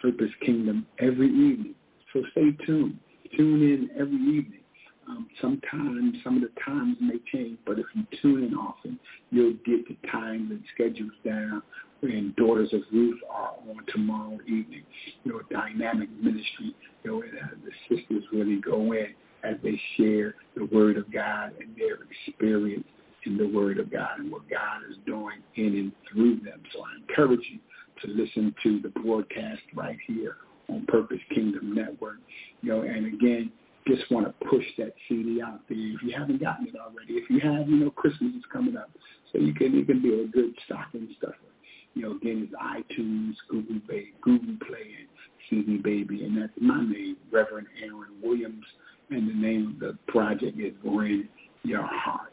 [0.00, 1.74] Purpose Kingdom every evening.
[2.12, 2.98] So stay tuned.
[3.36, 4.60] Tune in every evening.
[5.08, 8.98] Um, sometimes some of the times may change, but if you tune in often,
[9.30, 11.62] you'll get the times and schedules down.
[12.02, 14.84] And Daughters of Ruth are on tomorrow evening.
[15.24, 16.74] You know, dynamic ministry.
[17.04, 21.52] You know, uh, the sisters really go in as they share the Word of God
[21.58, 21.98] and their
[22.28, 22.86] experience
[23.26, 26.60] in the Word of God and what God is doing in and through them.
[26.72, 27.58] So I encourage you
[28.02, 30.36] to listen to the broadcast right here
[30.68, 32.18] on Purpose Kingdom Network.
[32.62, 33.50] You know, and again,
[33.86, 35.78] just want to push that CD out there.
[35.78, 38.90] If you haven't gotten it already, if you have, you know, Christmas is coming up,
[39.32, 41.34] so you can it can be a good stocking stuffer.
[41.94, 45.08] You know, again, it's iTunes, Google Play, Google Play, and
[45.48, 48.64] CD Baby, and that's my name, Reverend Aaron Williams,
[49.10, 51.28] and the name of the project is Win
[51.64, 52.32] Your Heart.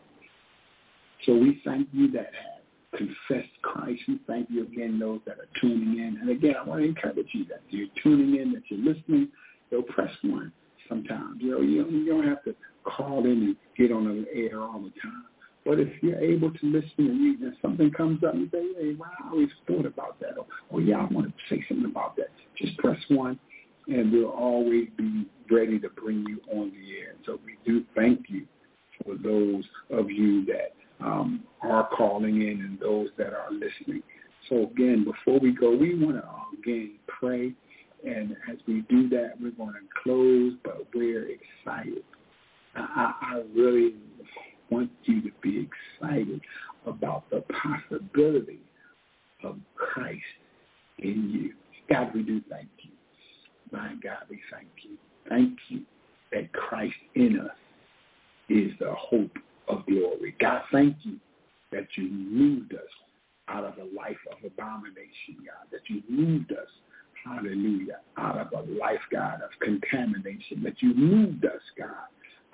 [1.25, 4.01] So we thank you that have confessed Christ.
[4.07, 6.17] We thank you again, those that are tuning in.
[6.21, 9.29] And again, I want to encourage you that if you're tuning in, that you're listening.
[9.71, 10.51] You'll press one
[10.87, 11.41] sometimes.
[11.41, 14.61] You know, you don't, you don't have to call in and get on the air
[14.61, 15.25] all the time.
[15.65, 18.95] But if you're able to listen and, you, and something comes up, you say, hey,
[19.01, 20.37] I always thought about that.
[20.37, 22.29] Or, oh, yeah, I want to say something about that.
[22.55, 23.39] Just press one,
[23.87, 27.15] and we'll always be ready to bring you on the air.
[27.25, 28.45] So we do thank you
[29.03, 34.03] for those of you that um, are calling in and those that are listening.
[34.49, 37.53] So again, before we go, we want to again pray
[38.05, 42.03] and as we do that, we're going to close, but we're excited.
[42.75, 43.95] I, I really
[44.69, 45.67] want you to be
[46.01, 46.41] excited
[46.85, 48.59] about the possibility
[49.43, 50.21] of Christ
[50.99, 51.53] in you.
[51.89, 52.91] God, we do thank you.
[53.71, 54.97] My God, we thank you.
[55.27, 55.81] Thank you
[56.31, 57.55] that Christ in us
[58.49, 59.31] is the hope
[59.67, 60.35] of glory.
[60.39, 61.17] God, thank you
[61.71, 62.79] that you moved us
[63.47, 66.67] out of a life of abomination, God, that you moved us
[67.25, 71.89] hallelujah, out of a life, God, of contamination, that you moved us, God,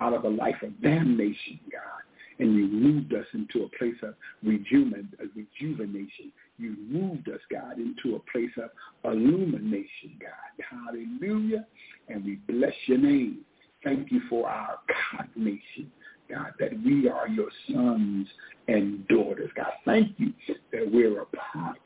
[0.00, 2.02] out of a life of damnation, God,
[2.38, 6.32] and you moved us into a place of rejuven, rejuvenation.
[6.58, 8.70] You moved us, God, into a place of
[9.04, 10.64] illumination, God.
[10.86, 11.66] Hallelujah.
[12.08, 13.40] And we bless your name.
[13.84, 14.78] Thank you for our
[15.10, 15.90] cognation,
[16.32, 18.26] God, that we are your sons
[18.68, 19.50] and daughters.
[19.56, 20.32] God, thank you
[20.72, 21.78] that we're a part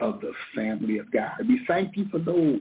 [0.00, 1.32] of the family of God.
[1.48, 2.60] We thank you for those,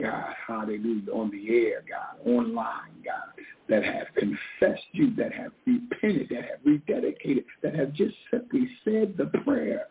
[0.00, 6.28] God, hallelujah, on the air, God, online, God, that have confessed you, that have repented,
[6.30, 9.86] that have rededicated, that have just simply said the prayer,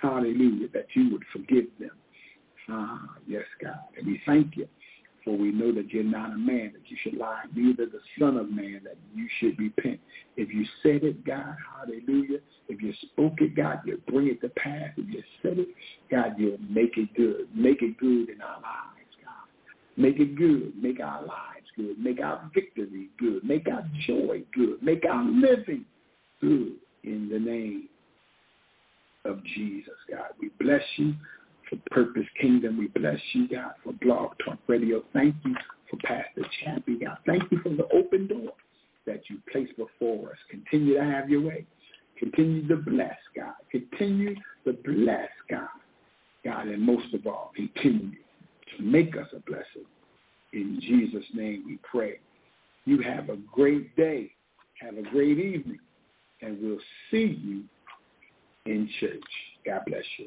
[0.00, 1.90] hallelujah, that you would forgive them.
[2.68, 3.80] Ah, yes, God.
[3.98, 4.68] And we thank you
[5.24, 8.36] for we know that you're not a man that you should lie, neither the son
[8.36, 10.00] of man that you should repent.
[10.36, 12.38] If you said it, God, hallelujah.
[12.68, 14.90] If you spoke it, God, you'll bring it to pass.
[14.96, 15.68] If you said it,
[16.10, 17.48] God, you'll make it good.
[17.54, 19.48] Make it good in our lives, God.
[19.96, 20.72] Make it good.
[20.80, 21.98] Make our lives good.
[21.98, 23.44] Make our victory good.
[23.44, 24.82] Make our joy good.
[24.82, 25.84] Make our living
[26.40, 27.88] good in the name
[29.24, 30.30] of Jesus, God.
[30.40, 31.14] We bless you
[31.70, 32.76] for Purpose Kingdom.
[32.76, 35.02] We bless you, God, for Blog Talk Radio.
[35.12, 35.54] Thank you
[35.88, 37.18] for Pastor Chappie, God.
[37.24, 38.52] Thank you for the open door
[39.06, 40.38] that you place before us.
[40.50, 41.64] Continue to have your way.
[42.18, 43.54] Continue to bless, God.
[43.70, 44.34] Continue
[44.66, 45.68] to bless, God.
[46.44, 48.12] God, and most of all, continue
[48.76, 49.86] to make us a blessing.
[50.52, 52.18] In Jesus' name we pray.
[52.84, 54.32] You have a great day.
[54.80, 55.78] Have a great evening.
[56.42, 56.78] And we'll
[57.10, 57.64] see you
[58.66, 59.20] in church.
[59.64, 60.26] God bless you.